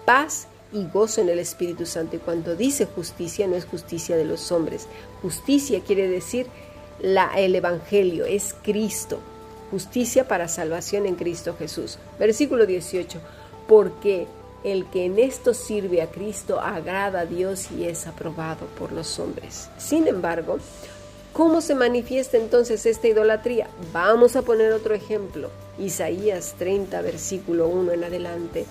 paz 0.04 0.46
y 0.72 0.86
gozo 0.92 1.22
en 1.22 1.30
el 1.30 1.38
Espíritu 1.38 1.86
Santo. 1.86 2.16
Y 2.16 2.18
cuando 2.18 2.54
dice 2.54 2.86
justicia, 2.86 3.46
no 3.46 3.56
es 3.56 3.64
justicia 3.64 4.16
de 4.16 4.26
los 4.26 4.52
hombres. 4.52 4.88
Justicia 5.22 5.80
quiere 5.80 6.06
decir 6.08 6.48
la, 7.00 7.32
el 7.38 7.54
Evangelio, 7.54 8.26
es 8.26 8.54
Cristo. 8.62 9.20
Justicia 9.70 10.28
para 10.28 10.48
salvación 10.48 11.06
en 11.06 11.14
Cristo 11.14 11.56
Jesús. 11.58 11.98
Versículo 12.18 12.66
18. 12.66 13.18
Porque 13.66 14.26
el 14.64 14.86
que 14.86 15.04
en 15.04 15.18
esto 15.18 15.54
sirve 15.54 16.00
a 16.02 16.10
Cristo 16.10 16.58
agrada 16.58 17.20
a 17.20 17.26
Dios 17.26 17.70
y 17.70 17.84
es 17.84 18.06
aprobado 18.06 18.66
por 18.78 18.92
los 18.92 19.18
hombres. 19.18 19.68
Sin 19.76 20.08
embargo, 20.08 20.58
¿cómo 21.32 21.60
se 21.60 21.74
manifiesta 21.74 22.38
entonces 22.38 22.86
esta 22.86 23.08
idolatría? 23.08 23.68
Vamos 23.92 24.36
a 24.36 24.42
poner 24.42 24.72
otro 24.72 24.94
ejemplo. 24.94 25.50
Isaías 25.78 26.54
30, 26.58 27.02
versículo 27.02 27.68
1 27.68 27.92
en 27.92 28.04
adelante. 28.04 28.64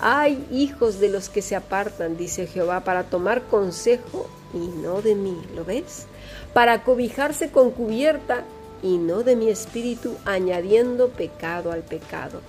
Hay 0.00 0.46
hijos 0.52 1.00
de 1.00 1.08
los 1.08 1.28
que 1.28 1.42
se 1.42 1.56
apartan, 1.56 2.16
dice 2.16 2.46
Jehová, 2.46 2.84
para 2.84 3.04
tomar 3.04 3.42
consejo 3.44 4.28
y 4.54 4.58
no 4.58 5.02
de 5.02 5.14
mí, 5.14 5.36
¿lo 5.56 5.64
ves? 5.64 6.06
Para 6.52 6.84
cobijarse 6.84 7.50
con 7.50 7.70
cubierta 7.70 8.44
y 8.82 8.98
no 8.98 9.24
de 9.24 9.34
mi 9.34 9.48
espíritu, 9.48 10.14
añadiendo 10.24 11.08
pecado 11.08 11.72
al 11.72 11.82
pecado. 11.82 12.40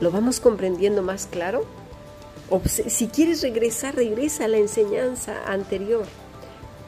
¿Lo 0.00 0.10
vamos 0.10 0.40
comprendiendo 0.40 1.02
más 1.02 1.26
claro? 1.26 1.64
si 2.66 3.08
quieres 3.08 3.42
regresar, 3.42 3.96
regresa 3.96 4.44
a 4.44 4.48
la 4.48 4.58
enseñanza 4.58 5.44
anterior. 5.46 6.04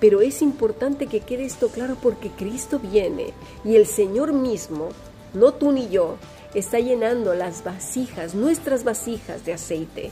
Pero 0.01 0.21
es 0.21 0.43
importante 0.43 1.07
que 1.07 1.21
quede 1.21 1.47
esto 1.47 1.69
claro 1.69 1.97
porque 2.01 2.31
Cristo 2.31 2.79
viene 2.79 3.33
y 3.65 3.77
el 3.77 3.87
Señor 3.87 4.33
mismo, 4.33 4.91
no 5.33 5.55
tú 5.55 5.73
ni 5.73 5.89
yo, 5.89 6.17
está 6.55 6.79
llenando 6.79 7.35
las 7.35 7.65
vasijas, 7.65 8.35
nuestras 8.35 8.85
vasijas 8.85 9.45
de 9.45 9.55
aceite. 9.55 10.11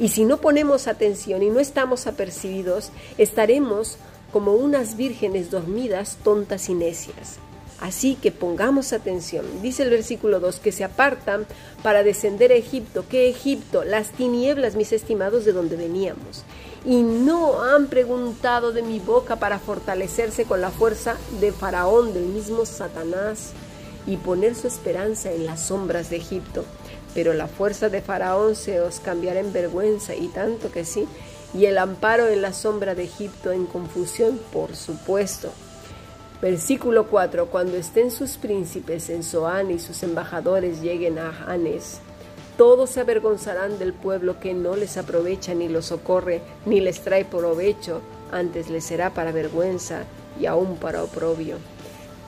Y 0.00 0.08
si 0.08 0.24
no 0.24 0.38
ponemos 0.38 0.88
atención 0.88 1.42
y 1.42 1.50
no 1.50 1.60
estamos 1.60 2.08
apercibidos, 2.08 2.90
estaremos 3.18 3.98
como 4.32 4.54
unas 4.54 4.96
vírgenes 4.96 5.50
dormidas, 5.50 6.18
tontas 6.24 6.68
y 6.68 6.74
necias. 6.74 7.38
Así 7.80 8.14
que 8.14 8.32
pongamos 8.32 8.92
atención. 8.92 9.44
Dice 9.62 9.82
el 9.82 9.90
versículo 9.90 10.40
2 10.40 10.60
que 10.60 10.72
se 10.72 10.84
apartan 10.84 11.46
para 11.82 12.02
descender 12.02 12.50
a 12.52 12.56
Egipto. 12.56 13.04
¿Qué 13.08 13.28
Egipto? 13.28 13.84
Las 13.84 14.10
tinieblas, 14.10 14.76
mis 14.76 14.92
estimados, 14.92 15.44
de 15.44 15.52
donde 15.52 15.76
veníamos. 15.76 16.44
Y 16.84 17.02
no 17.02 17.62
han 17.62 17.88
preguntado 17.88 18.72
de 18.72 18.82
mi 18.82 18.98
boca 18.98 19.36
para 19.36 19.58
fortalecerse 19.58 20.44
con 20.44 20.60
la 20.60 20.70
fuerza 20.70 21.16
de 21.40 21.52
Faraón, 21.52 22.14
del 22.14 22.26
mismo 22.26 22.64
Satanás 22.64 23.52
y 24.06 24.16
poner 24.16 24.54
su 24.54 24.68
esperanza 24.68 25.32
en 25.32 25.46
las 25.46 25.66
sombras 25.66 26.10
de 26.10 26.16
Egipto. 26.16 26.64
Pero 27.14 27.34
la 27.34 27.48
fuerza 27.48 27.88
de 27.88 28.02
Faraón 28.02 28.54
se 28.54 28.80
os 28.80 29.00
cambiará 29.00 29.40
en 29.40 29.52
vergüenza, 29.52 30.14
y 30.14 30.28
tanto 30.28 30.70
que 30.70 30.84
sí, 30.84 31.06
y 31.54 31.66
el 31.66 31.78
amparo 31.78 32.28
en 32.28 32.42
la 32.42 32.52
sombra 32.52 32.94
de 32.94 33.04
Egipto 33.04 33.52
en 33.52 33.66
confusión, 33.66 34.38
por 34.52 34.76
supuesto. 34.76 35.50
Versículo 36.40 37.06
4. 37.06 37.46
Cuando 37.46 37.76
estén 37.76 38.10
sus 38.10 38.36
príncipes 38.36 39.10
en 39.10 39.22
Zoán 39.22 39.70
y 39.70 39.78
sus 39.78 40.02
embajadores 40.02 40.82
lleguen 40.82 41.18
a 41.18 41.30
Hanes, 41.46 42.00
todos 42.56 42.90
se 42.90 43.00
avergonzarán 43.00 43.78
del 43.78 43.92
pueblo 43.92 44.40
que 44.40 44.54
no 44.54 44.76
les 44.76 44.96
aprovecha 44.96 45.54
ni 45.54 45.68
los 45.68 45.86
socorre, 45.86 46.40
ni 46.64 46.80
les 46.80 47.00
trae 47.00 47.24
provecho, 47.24 48.00
antes 48.32 48.70
les 48.70 48.84
será 48.84 49.12
para 49.12 49.32
vergüenza 49.32 50.04
y 50.40 50.46
aún 50.46 50.76
para 50.76 51.02
oprobio. 51.02 51.56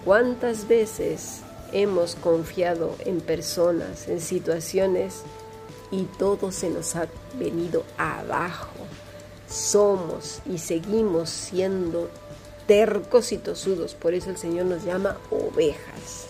¿Cuántas 0.05 0.69
veces 0.69 1.43
hemos 1.73 2.15
confiado 2.17 2.95
en 3.05 3.21
personas, 3.21 4.09
en 4.09 4.21
situaciones 4.21 5.23
y 5.91 6.05
todo 6.05 6.53
se 6.53 6.71
nos 6.71 6.97
ha 6.97 7.09
venido 7.39 7.85
abajo. 7.97 8.77
Somos 9.49 10.41
y 10.47 10.59
seguimos 10.59 11.31
siendo 11.31 12.11
tercos 12.69 13.33
y 13.33 13.39
tosudos, 13.39 13.95
por 13.95 14.15
eso 14.15 14.31
el 14.31 14.37
Señor 14.37 14.67
nos 14.67 14.85
llama 14.85 15.17
ovejas. 15.31 16.27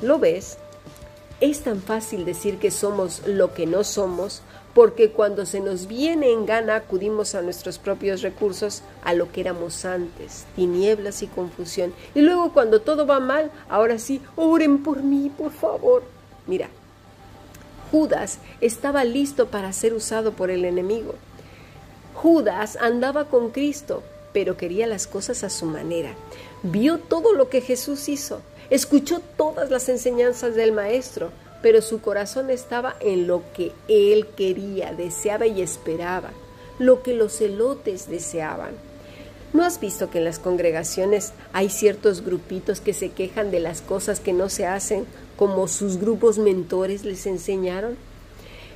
¿Lo 0.00 0.18
ves? 0.18 0.56
Es 1.40 1.60
tan 1.60 1.82
fácil 1.82 2.24
decir 2.24 2.58
que 2.58 2.70
somos 2.70 3.26
lo 3.26 3.52
que 3.52 3.66
no 3.66 3.84
somos 3.84 4.40
porque 4.74 5.10
cuando 5.10 5.44
se 5.44 5.60
nos 5.60 5.86
viene 5.86 6.30
en 6.30 6.46
gana 6.46 6.76
acudimos 6.76 7.34
a 7.34 7.42
nuestros 7.42 7.78
propios 7.78 8.22
recursos, 8.22 8.82
a 9.02 9.12
lo 9.12 9.32
que 9.32 9.40
éramos 9.40 9.84
antes, 9.84 10.44
tinieblas 10.54 11.22
y 11.22 11.26
confusión. 11.26 11.92
Y 12.14 12.20
luego 12.20 12.52
cuando 12.52 12.80
todo 12.80 13.06
va 13.06 13.18
mal, 13.18 13.50
ahora 13.68 13.98
sí, 13.98 14.20
oren 14.36 14.82
por 14.82 15.02
mí, 15.02 15.32
por 15.36 15.50
favor. 15.50 16.04
Mira, 16.46 16.68
Judas 17.90 18.38
estaba 18.60 19.02
listo 19.04 19.48
para 19.48 19.72
ser 19.72 19.94
usado 19.94 20.32
por 20.32 20.50
el 20.50 20.64
enemigo. 20.64 21.14
Judas 22.14 22.76
andaba 22.80 23.24
con 23.24 23.50
Cristo, 23.50 24.02
pero 24.36 24.58
quería 24.58 24.86
las 24.86 25.06
cosas 25.06 25.44
a 25.44 25.48
su 25.48 25.64
manera. 25.64 26.10
Vio 26.62 26.98
todo 26.98 27.32
lo 27.32 27.48
que 27.48 27.62
Jesús 27.62 28.06
hizo, 28.10 28.42
escuchó 28.68 29.22
todas 29.38 29.70
las 29.70 29.88
enseñanzas 29.88 30.54
del 30.54 30.72
Maestro, 30.72 31.30
pero 31.62 31.80
su 31.80 32.02
corazón 32.02 32.50
estaba 32.50 32.96
en 33.00 33.26
lo 33.26 33.42
que 33.54 33.72
él 33.88 34.26
quería, 34.36 34.92
deseaba 34.92 35.46
y 35.46 35.62
esperaba, 35.62 36.32
lo 36.78 37.02
que 37.02 37.14
los 37.14 37.40
elotes 37.40 38.10
deseaban. 38.10 38.72
¿No 39.54 39.64
has 39.64 39.80
visto 39.80 40.10
que 40.10 40.18
en 40.18 40.24
las 40.24 40.38
congregaciones 40.38 41.32
hay 41.54 41.70
ciertos 41.70 42.22
grupitos 42.22 42.82
que 42.82 42.92
se 42.92 43.12
quejan 43.12 43.50
de 43.50 43.60
las 43.60 43.80
cosas 43.80 44.20
que 44.20 44.34
no 44.34 44.50
se 44.50 44.66
hacen 44.66 45.06
como 45.38 45.66
sus 45.66 45.96
grupos 45.96 46.36
mentores 46.36 47.06
les 47.06 47.24
enseñaron? 47.24 47.96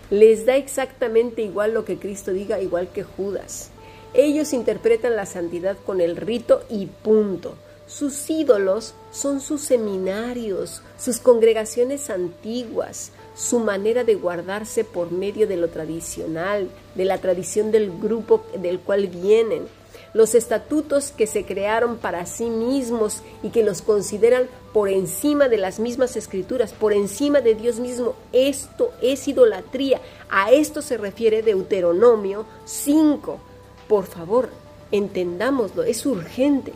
Les 0.08 0.46
da 0.46 0.56
exactamente 0.56 1.42
igual 1.42 1.74
lo 1.74 1.84
que 1.84 1.98
Cristo 1.98 2.32
diga, 2.32 2.62
igual 2.62 2.88
que 2.88 3.04
Judas. 3.04 3.72
Ellos 4.12 4.52
interpretan 4.52 5.16
la 5.16 5.26
santidad 5.26 5.76
con 5.86 6.00
el 6.00 6.16
rito 6.16 6.62
y 6.68 6.86
punto. 6.86 7.54
Sus 7.86 8.30
ídolos 8.30 8.94
son 9.10 9.40
sus 9.40 9.62
seminarios, 9.62 10.82
sus 10.98 11.18
congregaciones 11.18 12.08
antiguas, 12.10 13.12
su 13.34 13.58
manera 13.58 14.04
de 14.04 14.14
guardarse 14.14 14.84
por 14.84 15.10
medio 15.10 15.46
de 15.46 15.56
lo 15.56 15.68
tradicional, 15.68 16.68
de 16.94 17.04
la 17.04 17.18
tradición 17.18 17.72
del 17.72 17.90
grupo 17.90 18.44
del 18.60 18.80
cual 18.80 19.08
vienen, 19.08 19.66
los 20.12 20.34
estatutos 20.34 21.12
que 21.12 21.26
se 21.26 21.44
crearon 21.44 21.98
para 21.98 22.26
sí 22.26 22.50
mismos 22.50 23.22
y 23.42 23.50
que 23.50 23.62
los 23.62 23.82
consideran 23.82 24.48
por 24.72 24.88
encima 24.88 25.48
de 25.48 25.58
las 25.58 25.78
mismas 25.78 26.16
escrituras, 26.16 26.72
por 26.72 26.92
encima 26.92 27.40
de 27.40 27.54
Dios 27.54 27.78
mismo. 27.78 28.14
Esto 28.32 28.92
es 29.02 29.26
idolatría. 29.28 30.00
A 30.28 30.50
esto 30.50 30.82
se 30.82 30.96
refiere 30.96 31.42
Deuteronomio 31.42 32.44
5. 32.64 33.49
Por 33.90 34.06
favor, 34.06 34.50
entendámoslo, 34.92 35.82
es 35.82 36.06
urgente. 36.06 36.72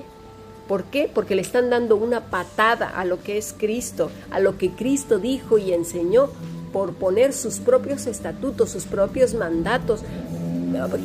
¿Por 0.66 0.82
qué? 0.82 1.08
Porque 1.14 1.36
le 1.36 1.42
están 1.42 1.70
dando 1.70 1.94
una 1.94 2.22
patada 2.22 2.88
a 2.88 3.04
lo 3.04 3.22
que 3.22 3.38
es 3.38 3.54
Cristo, 3.56 4.10
a 4.32 4.40
lo 4.40 4.58
que 4.58 4.72
Cristo 4.72 5.20
dijo 5.20 5.56
y 5.56 5.72
enseñó 5.72 6.30
por 6.72 6.94
poner 6.94 7.32
sus 7.32 7.60
propios 7.60 8.08
estatutos, 8.08 8.70
sus 8.70 8.86
propios 8.86 9.32
mandatos. 9.32 10.02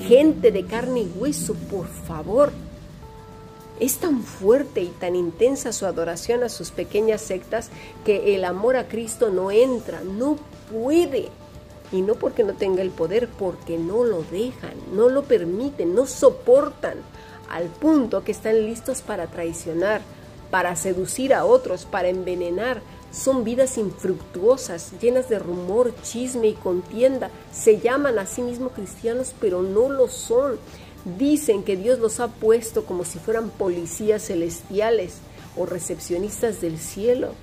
Gente 0.08 0.52
de 0.52 0.66
carne 0.66 1.02
y 1.02 1.12
hueso, 1.16 1.54
por 1.70 1.86
favor. 1.86 2.54
Es 3.80 3.98
tan 3.98 4.24
fuerte 4.24 4.82
y 4.82 4.88
tan 4.88 5.16
intensa 5.16 5.72
su 5.72 5.86
adoración 5.86 6.42
a 6.42 6.50
sus 6.50 6.72
pequeñas 6.72 7.22
sectas 7.22 7.70
que 8.04 8.34
el 8.34 8.46
amor 8.46 8.78
a 8.78 8.88
Cristo 8.88 9.30
no 9.30 9.52
entra, 9.52 10.02
no 10.02 10.38
puede. 10.72 11.30
Y 11.92 12.02
no 12.02 12.16
porque 12.16 12.44
no 12.44 12.54
tenga 12.54 12.82
el 12.82 12.92
poder, 12.92 13.28
porque 13.28 13.78
no 13.78 14.04
lo 14.04 14.24
dejan, 14.24 14.74
no 14.94 15.10
lo 15.10 15.24
permiten, 15.24 15.96
no 15.96 16.06
soportan, 16.06 16.98
al 17.50 17.66
punto 17.66 18.24
que 18.24 18.32
están 18.32 18.64
listos 18.66 19.02
para 19.02 19.28
traicionar, 19.28 20.02
para 20.52 20.76
seducir 20.76 21.34
a 21.34 21.46
otros, 21.46 21.86
para 21.86 22.10
envenenar. 22.10 22.82
Son 23.12 23.44
vidas 23.44 23.80
infructuosas, 23.80 24.94
llenas 25.02 25.30
de 25.30 25.40
rumor, 25.40 25.94
chisme 26.04 26.48
y 26.48 26.54
contienda. 26.54 27.32
Se 27.52 27.80
llaman 27.80 28.20
a 28.20 28.28
sí 28.28 28.44
mismos 28.44 28.74
cristianos, 28.74 29.34
pero 29.42 29.64
no 29.64 29.90
lo 29.90 30.08
son. 30.08 30.58
Dicen 31.18 31.64
que 31.64 31.76
Dios 31.76 31.98
los 31.98 32.20
ha 32.20 32.28
puesto 32.28 32.86
como 32.86 33.04
si 33.06 33.18
fueran 33.18 33.50
policías 33.50 34.28
celestiales 34.28 35.16
o 35.58 35.66
recepcionistas 35.66 36.62
del 36.62 36.78
cielo 36.78 37.34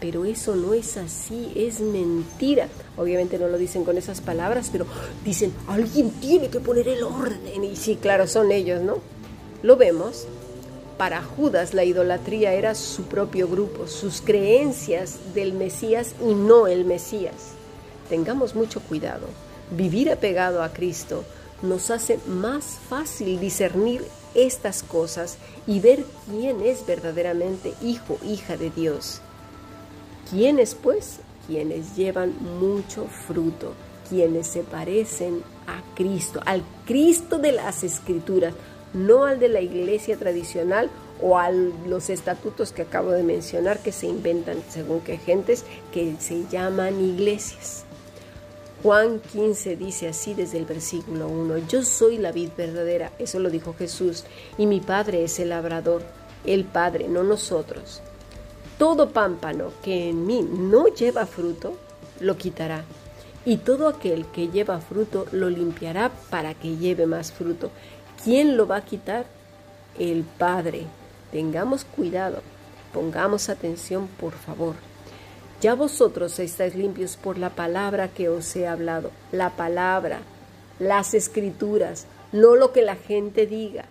pero 0.00 0.24
eso 0.24 0.54
no 0.54 0.74
es 0.74 0.96
así, 0.96 1.52
es 1.54 1.80
mentira. 1.80 2.68
Obviamente 2.96 3.38
no 3.38 3.48
lo 3.48 3.58
dicen 3.58 3.84
con 3.84 3.98
esas 3.98 4.20
palabras, 4.20 4.68
pero 4.70 4.86
dicen, 5.24 5.52
alguien 5.66 6.10
tiene 6.10 6.48
que 6.48 6.60
poner 6.60 6.88
el 6.88 7.02
orden. 7.02 7.64
Y 7.64 7.76
sí, 7.76 7.96
claro, 7.96 8.26
son 8.26 8.52
ellos, 8.52 8.82
¿no? 8.82 8.98
Lo 9.62 9.76
vemos. 9.76 10.26
Para 10.96 11.22
Judas 11.22 11.74
la 11.74 11.84
idolatría 11.84 12.54
era 12.54 12.74
su 12.74 13.04
propio 13.04 13.46
grupo, 13.46 13.86
sus 13.86 14.20
creencias 14.20 15.32
del 15.32 15.52
Mesías 15.52 16.14
y 16.20 16.34
no 16.34 16.66
el 16.66 16.84
Mesías. 16.84 17.52
Tengamos 18.08 18.56
mucho 18.56 18.80
cuidado. 18.80 19.26
Vivir 19.70 20.10
apegado 20.10 20.62
a 20.62 20.72
Cristo 20.72 21.24
nos 21.62 21.90
hace 21.90 22.18
más 22.26 22.78
fácil 22.88 23.38
discernir 23.38 24.04
estas 24.34 24.82
cosas 24.82 25.38
y 25.66 25.80
ver 25.80 26.04
quién 26.28 26.60
es 26.62 26.86
verdaderamente 26.86 27.74
hijo, 27.82 28.18
hija 28.24 28.56
de 28.56 28.70
Dios. 28.70 29.20
¿Quiénes 30.30 30.74
pues? 30.74 31.20
Quienes 31.46 31.96
llevan 31.96 32.34
mucho 32.60 33.06
fruto, 33.06 33.72
quienes 34.08 34.46
se 34.46 34.62
parecen 34.62 35.42
a 35.66 35.82
Cristo, 35.94 36.40
al 36.44 36.62
Cristo 36.86 37.38
de 37.38 37.52
las 37.52 37.82
Escrituras, 37.82 38.52
no 38.92 39.24
al 39.24 39.38
de 39.38 39.48
la 39.48 39.60
iglesia 39.60 40.18
tradicional 40.18 40.90
o 41.22 41.38
a 41.38 41.50
los 41.50 42.10
estatutos 42.10 42.72
que 42.72 42.82
acabo 42.82 43.10
de 43.10 43.22
mencionar 43.22 43.78
que 43.78 43.92
se 43.92 44.06
inventan 44.06 44.62
según 44.68 45.00
qué 45.00 45.16
gentes 45.16 45.64
que 45.92 46.14
se 46.18 46.46
llaman 46.48 47.00
iglesias. 47.02 47.84
Juan 48.82 49.20
15 49.20 49.76
dice 49.76 50.08
así 50.08 50.34
desde 50.34 50.58
el 50.58 50.64
versículo 50.64 51.26
1, 51.26 51.58
yo 51.68 51.82
soy 51.82 52.18
la 52.18 52.30
vid 52.30 52.50
verdadera, 52.56 53.12
eso 53.18 53.40
lo 53.40 53.50
dijo 53.50 53.74
Jesús, 53.74 54.24
y 54.56 54.66
mi 54.66 54.80
Padre 54.80 55.24
es 55.24 55.40
el 55.40 55.48
labrador, 55.48 56.02
el 56.44 56.64
Padre, 56.64 57.08
no 57.08 57.24
nosotros. 57.24 58.02
Todo 58.78 59.10
pámpano 59.10 59.72
que 59.82 60.08
en 60.08 60.26
mí 60.26 60.40
no 60.42 60.86
lleva 60.86 61.26
fruto, 61.26 61.76
lo 62.20 62.36
quitará. 62.36 62.84
Y 63.44 63.58
todo 63.58 63.88
aquel 63.88 64.26
que 64.26 64.48
lleva 64.48 64.80
fruto, 64.80 65.26
lo 65.32 65.50
limpiará 65.50 66.10
para 66.30 66.54
que 66.54 66.76
lleve 66.76 67.06
más 67.06 67.32
fruto. 67.32 67.70
¿Quién 68.22 68.56
lo 68.56 68.66
va 68.66 68.76
a 68.76 68.84
quitar? 68.84 69.26
El 69.98 70.22
Padre. 70.22 70.86
Tengamos 71.32 71.84
cuidado, 71.84 72.40
pongamos 72.94 73.48
atención, 73.48 74.08
por 74.20 74.32
favor. 74.32 74.74
Ya 75.60 75.74
vosotros 75.74 76.38
estáis 76.38 76.74
limpios 76.74 77.16
por 77.16 77.36
la 77.36 77.50
palabra 77.50 78.08
que 78.08 78.28
os 78.28 78.54
he 78.54 78.66
hablado. 78.66 79.10
La 79.32 79.50
palabra, 79.50 80.20
las 80.78 81.14
escrituras, 81.14 82.06
no 82.32 82.54
lo 82.54 82.72
que 82.72 82.82
la 82.82 82.96
gente 82.96 83.46
diga 83.46 83.86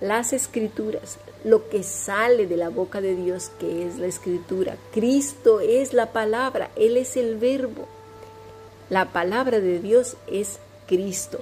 las 0.00 0.32
escrituras, 0.32 1.18
lo 1.44 1.68
que 1.68 1.82
sale 1.82 2.46
de 2.46 2.56
la 2.56 2.68
boca 2.68 3.00
de 3.00 3.14
Dios, 3.14 3.50
que 3.58 3.86
es 3.86 3.98
la 3.98 4.06
escritura. 4.06 4.76
Cristo 4.92 5.60
es 5.60 5.92
la 5.92 6.12
palabra, 6.12 6.70
Él 6.76 6.96
es 6.96 7.16
el 7.16 7.36
verbo. 7.36 7.86
La 8.90 9.12
palabra 9.12 9.60
de 9.60 9.80
Dios 9.80 10.16
es 10.26 10.58
Cristo. 10.86 11.40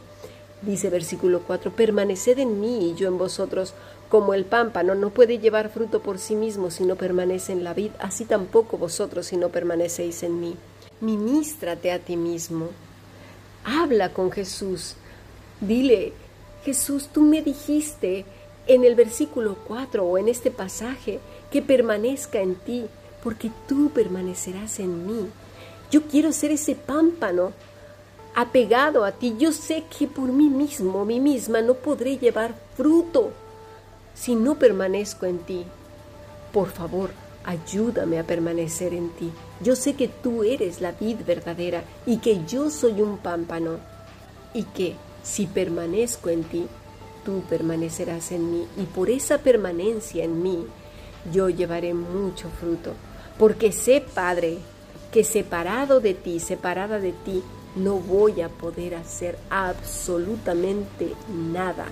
Dice 0.63 0.91
versículo 0.91 1.43
4, 1.47 1.73
permaneced 1.73 2.39
en 2.39 2.61
mí 2.61 2.91
y 2.91 2.95
yo 2.95 3.09
en 3.09 3.19
vosotros, 3.19 3.75
como 4.09 4.35
el 4.35 4.45
pámpano 4.45 4.95
no 4.95 5.11
puede 5.11 5.39
llevar 5.39 5.71
fruto 5.71 6.01
por 6.01 6.19
sí 6.19 6.35
mismo 6.35 6.71
si 6.71 6.85
no 6.85 6.97
permanece 6.97 7.53
en 7.53 7.63
la 7.63 7.75
vid, 7.75 7.91
así 7.99 8.25
tampoco 8.25 8.79
vosotros 8.79 9.27
si 9.27 9.37
no 9.37 9.51
permanecéis 9.51 10.23
en 10.23 10.41
mí. 10.41 10.57
Ministrate 11.01 11.93
a 11.93 11.99
ti 11.99 12.17
mismo. 12.17 12.69
Habla 13.65 14.13
con 14.13 14.33
Jesús. 14.33 14.95
Dile, 15.61 16.13
Jesús, 16.65 17.09
tú 17.13 17.23
me 17.23 17.43
dijiste 17.43 18.25
en 18.69 18.85
el 18.85 18.95
versículo 18.95 19.57
4 19.67 20.05
o 20.05 20.19
en 20.19 20.29
este 20.29 20.51
pasaje, 20.51 21.19
que 21.51 21.63
permanezca 21.63 22.41
en 22.41 22.55
ti, 22.55 22.85
porque 23.25 23.51
tú 23.67 23.91
permanecerás 23.91 24.79
en 24.79 25.07
mí. 25.07 25.29
Yo 25.91 26.03
quiero 26.03 26.33
ser 26.33 26.53
ese 26.53 26.75
pámpano 26.75 27.53
apegado 28.35 29.05
a 29.05 29.13
ti. 29.13 29.35
Yo 29.39 29.53
sé 29.53 29.85
que 29.99 30.07
por 30.07 30.29
mí 30.29 30.49
mismo, 30.49 31.05
mí 31.05 31.19
misma, 31.19 31.63
no 31.63 31.75
podré 31.75 32.19
llevar 32.19 32.55
fruto 32.77 33.33
si 34.15 34.35
no 34.35 34.59
permanezco 34.59 35.27
en 35.27 35.39
ti. 35.39 35.65
Por 36.53 36.69
favor, 36.69 37.11
ayúdame 37.45 38.19
a 38.19 38.25
permanecer 38.25 38.93
en 38.93 39.11
ti. 39.11 39.33
Yo 39.61 39.75
sé 39.75 39.95
que 39.95 40.09
tú 40.09 40.45
eres 40.45 40.81
la 40.81 40.93
vid 40.93 41.19
verdadera 41.27 41.83
y 42.07 42.19
que 42.19 42.45
yo 42.47 42.71
soy 42.71 43.01
un 43.01 43.19
pámpano 43.19 43.79
y 44.55 44.65
que 44.65 44.95
si 45.23 45.47
permanezco 45.47 46.29
en 46.29 46.45
ti, 46.45 46.67
tú 47.29 47.43
permanecerás 47.47 48.33
en 48.33 48.51
mí 48.51 48.67
y 48.79 48.85
por 48.85 49.11
esa 49.11 49.37
permanencia 49.37 50.25
en 50.25 50.43
mí 50.43 50.65
yo 51.31 51.51
llevaré 51.51 51.93
mucho 51.93 52.49
fruto. 52.59 52.95
Porque 53.39 53.71
sé, 53.71 54.01
Padre, 54.01 54.57
que 55.13 55.25
separado 55.25 56.01
de 56.01 56.15
ti, 56.15 56.41
separada 56.41 56.99
de 57.01 57.13
ti, 57.13 57.43
no 57.77 57.97
voy 57.97 58.41
a 58.41 58.49
poder 58.49 58.95
hacer 58.95 59.37
absolutamente 59.51 61.13
nada. 61.53 61.85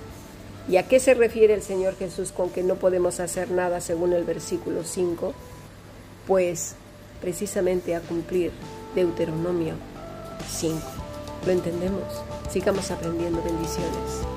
¿Y 0.67 0.77
a 0.77 0.87
qué 0.87 0.99
se 0.99 1.13
refiere 1.13 1.53
el 1.53 1.61
Señor 1.61 1.95
Jesús 1.97 2.31
con 2.31 2.49
que 2.49 2.63
no 2.63 2.77
podemos 2.77 3.19
hacer 3.19 3.51
nada 3.51 3.79
según 3.79 4.13
el 4.13 4.23
versículo 4.23 4.83
5? 4.83 5.35
Pues 6.25 6.73
precisamente 7.21 7.95
a 7.95 8.01
cumplir 8.01 8.51
Deuteronomio 8.95 9.75
5. 10.49 10.79
¿Lo 11.45 11.51
entendemos? 11.51 12.23
Sigamos 12.49 12.89
aprendiendo 12.89 13.43
bendiciones. 13.43 14.36